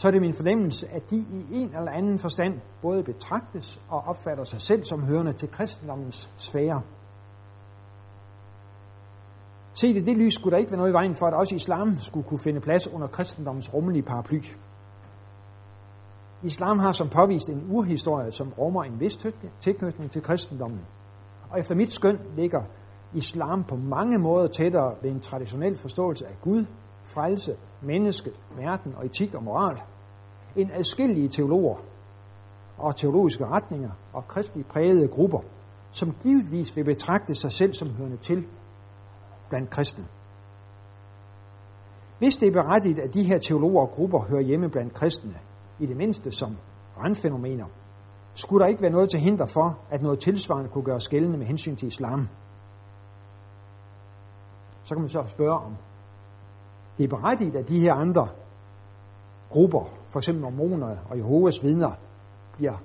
[0.00, 4.00] så er det min fornemmelse, at de i en eller anden forstand både betragtes og
[4.00, 6.82] opfatter sig selv som hørende til kristendommens sfære.
[9.74, 11.98] Set i det lys skulle der ikke være noget i vejen for, at også islam
[11.98, 14.40] skulle kunne finde plads under kristendommens rummelige paraply.
[16.42, 19.16] Islam har som påvist en urhistorie, som rummer en vis
[19.60, 20.80] tilknytning til kristendommen.
[21.50, 22.62] Og efter mit skøn ligger
[23.14, 26.64] islam på mange måder tættere ved en traditionel forståelse af Gud,
[27.04, 29.80] frelse, mennesket, verden og etik og moral,
[30.56, 31.76] end adskillige teologer
[32.78, 35.40] og teologiske retninger og kristeligt prægede grupper,
[35.92, 38.46] som givetvis vil betragte sig selv som hørende til
[39.48, 40.04] blandt kristne.
[42.18, 45.34] Hvis det er berettigt, at de her teologer og grupper hører hjemme blandt kristne,
[45.78, 46.56] i det mindste som
[46.98, 47.66] randfænomener,
[48.34, 51.46] skulle der ikke være noget til hinder for, at noget tilsvarende kunne gøres gældende med
[51.46, 52.28] hensyn til islam.
[54.84, 55.76] Så kan man så spørge om,
[56.98, 58.28] det er berettigt, at de her andre
[59.50, 61.92] grupper, for eksempel mormoner og Jehovas vidner,
[62.56, 62.82] bliver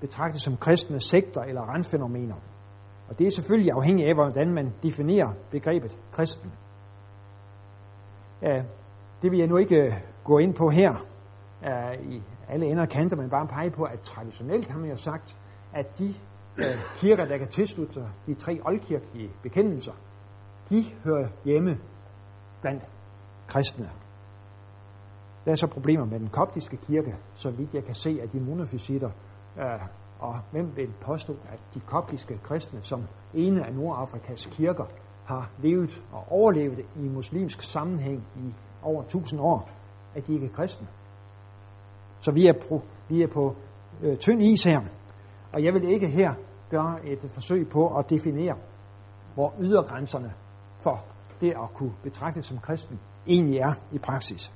[0.00, 2.34] betragtet som kristne sekter eller randfænomener.
[3.08, 6.52] Og det er selvfølgelig afhængigt af, hvordan man definerer begrebet kristen.
[8.42, 8.62] Ja,
[9.22, 9.92] det vil jeg nu ikke øh,
[10.24, 11.06] gå ind på her
[12.02, 15.36] i alle ender kanter, men bare pege på, at traditionelt har man jo sagt,
[15.72, 16.14] at de
[16.56, 16.64] øh,
[16.96, 19.92] kirker, der kan tilslutte sig de tre oldkirkelige bekendelser,
[20.70, 21.78] de hører hjemme
[22.60, 22.82] blandt
[23.46, 23.90] kristne.
[25.46, 28.40] Der er så problemer med den koptiske kirke, så vidt jeg kan se at de
[28.40, 29.10] monofisitter.
[29.58, 29.80] Øh,
[30.18, 33.02] og hvem vil påstå, at de koptiske kristne, som
[33.34, 34.84] ene af Nordafrikas kirker,
[35.24, 39.70] har levet og overlevet i muslimsk sammenhæng i over 1000 år,
[40.14, 40.86] at de ikke er kristne.
[42.20, 43.56] Så vi er på, vi er på
[44.02, 44.80] øh, tynd is her.
[45.52, 46.34] Og jeg vil ikke her
[46.70, 48.56] gøre et forsøg på at definere,
[49.34, 50.32] hvor ydergrænserne
[50.80, 51.04] for
[51.40, 54.52] det at kunne betragte som kristen egentlig er i praksis.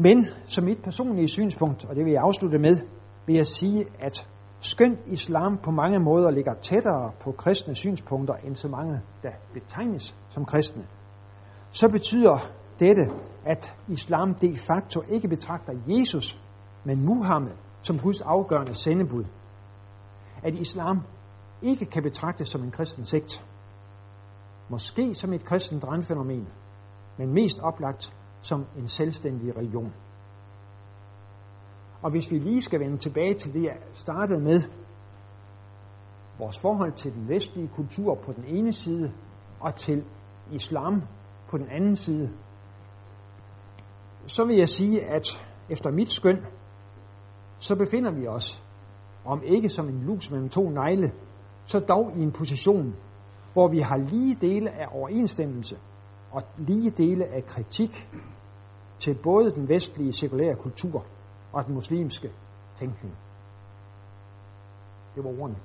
[0.00, 2.80] Men som mit personlige synspunkt, og det vil jeg afslutte med,
[3.26, 4.28] vil jeg sige, at
[4.60, 10.16] skønt islam på mange måder ligger tættere på kristne synspunkter end så mange, der betegnes
[10.30, 10.82] som kristne,
[11.70, 12.38] så betyder
[12.80, 13.02] dette,
[13.44, 16.40] at islam de facto ikke betragter Jesus,
[16.84, 19.24] men Muhammed som Guds afgørende sendebud.
[20.42, 21.00] At islam
[21.62, 23.44] ikke kan betragtes som en kristen sekt.
[24.68, 26.48] Måske som et kristent randfænomen,
[27.16, 29.92] men mest oplagt som en selvstændig religion.
[32.02, 34.62] Og hvis vi lige skal vende tilbage til det, jeg startede med,
[36.38, 39.12] vores forhold til den vestlige kultur på den ene side,
[39.60, 40.04] og til
[40.52, 41.02] islam
[41.50, 42.30] på den anden side,
[44.26, 46.46] så vil jeg sige, at efter mit skøn,
[47.58, 48.64] så befinder vi os,
[49.24, 51.12] om ikke som en lus mellem to negle,
[51.64, 52.94] så dog i en position,
[53.52, 55.76] hvor vi har lige dele af overensstemmelse
[56.30, 58.08] og lige dele af kritik
[58.98, 61.04] til både den vestlige sekulære kultur
[61.52, 62.32] og den muslimske
[62.78, 63.14] tænkning.
[65.14, 65.56] Det var ordene.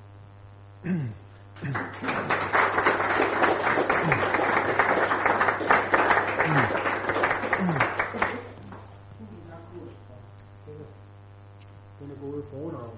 [11.99, 12.89] Den er gode foredrag.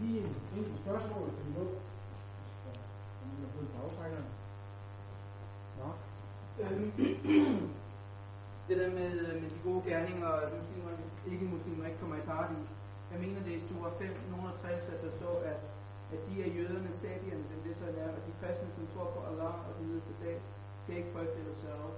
[0.00, 1.68] Lige en enkelt spørgsmål som nu.
[3.20, 4.39] er har fået bagtrækkerne.
[6.58, 6.90] Øhm,
[8.68, 10.92] det der med, øh, med de gode gerninger, og muslimer,
[11.32, 12.68] ikke muslimer ikke kommer i paradis.
[13.12, 14.10] Jeg mener, det er i sura 5,
[14.62, 15.60] 60, at der står, at,
[16.14, 19.20] at de er jøderne, sabierne, dem det så er, og de kristne, som tror på
[19.28, 20.36] Allah og den yderste dag,
[20.82, 21.90] skal ikke frygte eller sørge.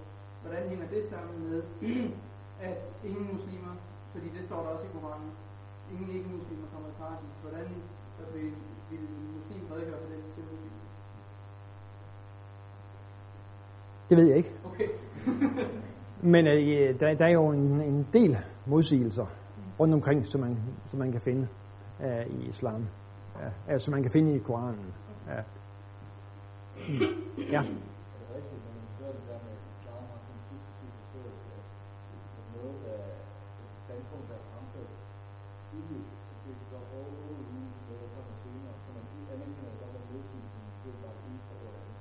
[0.42, 1.62] Hvordan hænger det sammen med,
[2.70, 3.74] at ingen muslimer,
[4.12, 5.32] fordi det står der også i Koranen,
[5.92, 7.34] ingen ikke-muslimer kommer i paradis.
[7.42, 7.68] Hvordan
[8.34, 8.52] vil,
[8.90, 10.81] vil en muslim redegøre for den teori?
[14.12, 14.52] Det ved jeg ikke.
[14.70, 14.88] Okay.
[16.32, 18.32] Men øh, der, der er jo en, en del
[18.66, 19.26] modsigelser
[19.80, 20.54] rundt omkring, som man,
[20.90, 21.48] som man kan finde
[22.04, 22.82] øh, i islam.
[23.40, 24.88] Ja, altså man kan finde i Koranen.
[25.28, 25.40] Ja.
[26.88, 26.94] Mm.
[27.54, 27.62] ja.
[27.62, 30.94] Er det rigtigt, når man spørger det der med, at islam har sådan en substitut
[30.98, 31.62] forståelse af
[32.38, 32.96] at noget, der
[33.62, 34.92] et standpunkt, der er fremført
[35.68, 39.86] tidligt, at det går over uden noget, der kommer senere, så man anerkender, at der
[39.88, 42.00] er en løsning, som måske bare er uden for det andet.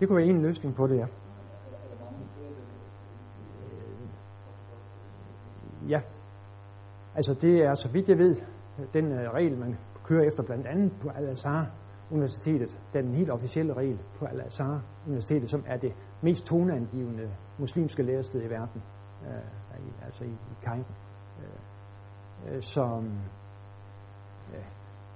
[0.00, 1.06] Det kunne være en løsning på det, ja.
[5.84, 6.00] Øh, ja.
[7.14, 8.36] Altså det er, så vidt jeg ved,
[8.92, 11.70] den øh, regel, man kører efter blandt andet på Al-Azhar
[12.10, 15.92] Universitetet, den helt officielle regel på Al-Azhar Universitetet, som er det
[16.22, 18.82] mest toneangivende muslimske lærested i verden,
[19.26, 20.84] øh, i- altså i, i Cairo.
[22.48, 23.04] Øh, som,
[24.52, 24.64] øh, øh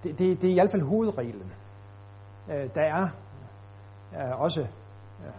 [0.02, 1.52] det, det, det er i hvert fald hovedreglen.
[2.50, 3.08] Øh, der er
[4.16, 4.60] øh, også,
[5.20, 5.32] øh,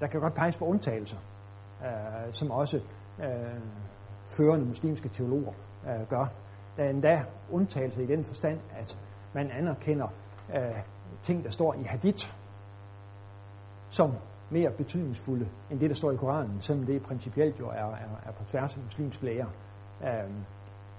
[0.00, 1.18] der kan godt peges på undtagelser,
[1.82, 2.80] øh, som også
[3.18, 3.60] øh,
[4.26, 5.52] førende muslimske teologer
[5.86, 6.26] øh, gør.
[6.76, 8.98] Der er endda undtagelser i den forstand, at
[9.34, 10.08] man anerkender
[10.54, 10.82] øh,
[11.22, 12.32] ting, der står i hadith,
[13.90, 14.14] som
[14.50, 18.32] mere betydningsfulde end det, der står i Koranen, selvom det principielt jo er, er, er
[18.32, 19.46] på tværs af muslimsk lære.
[20.02, 20.30] Øh,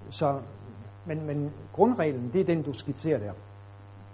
[0.10, 0.42] så,
[1.06, 3.34] men, men grundreglen, det er den, du skitserer der.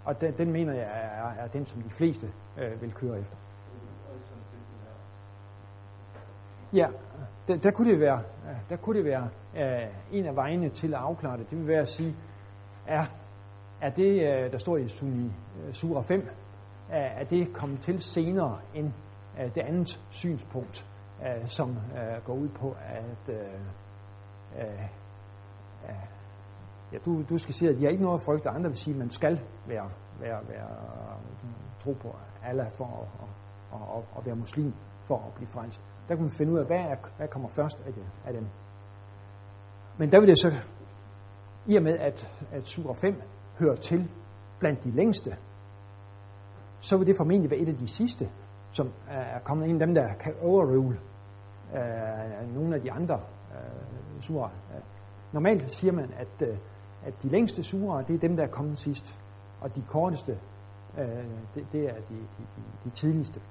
[0.06, 2.28] Og den, den mener jeg er, er den, som de fleste
[2.58, 3.36] øh, vil køre efter.
[6.74, 6.88] Ja,
[7.48, 8.24] der, der kunne det være,
[8.70, 11.50] der kunne det være øh, en af vejene til at afklare det.
[11.50, 12.16] Det vil være at sige,
[12.88, 13.06] er,
[13.82, 15.32] er det, øh, der står i Sunni
[15.64, 16.30] øh, Sura 5,
[16.90, 18.92] er, er det kommet til senere end
[19.40, 20.88] øh, det andet synspunkt,
[21.22, 23.36] øh, som øh, går ud på, at øh,
[24.58, 24.84] øh,
[25.90, 26.15] øh,
[26.96, 28.94] ja, du, du skal sige, at de har ikke noget at frygte, andre vil sige,
[28.94, 29.90] at man skal være,
[30.20, 33.08] være, være øh, tro på Allah for at,
[33.74, 34.74] at, at, at være muslim
[35.08, 35.82] for at blive frelst.
[36.08, 38.48] Der kan man finde ud af, hvad, er, hvad kommer først af, det, af dem.
[39.98, 40.52] Men der vil det så,
[41.66, 43.22] i og med at, at Sura 5
[43.60, 44.12] hører til
[44.60, 45.38] blandt de længste,
[46.80, 48.30] så vil det formentlig være et af de sidste,
[48.72, 51.00] som er kommet ind af dem, der kan overrule
[51.76, 53.20] øh, nogle af de andre
[53.52, 54.50] øh, surer.
[55.32, 56.58] Normalt siger man, at, øh,
[57.06, 59.16] at de længste surer, det er dem, der er kommet sidst,
[59.62, 60.40] og de korteste,
[60.98, 61.08] øh,
[61.56, 63.42] det, det er de, de, de, de tidligste.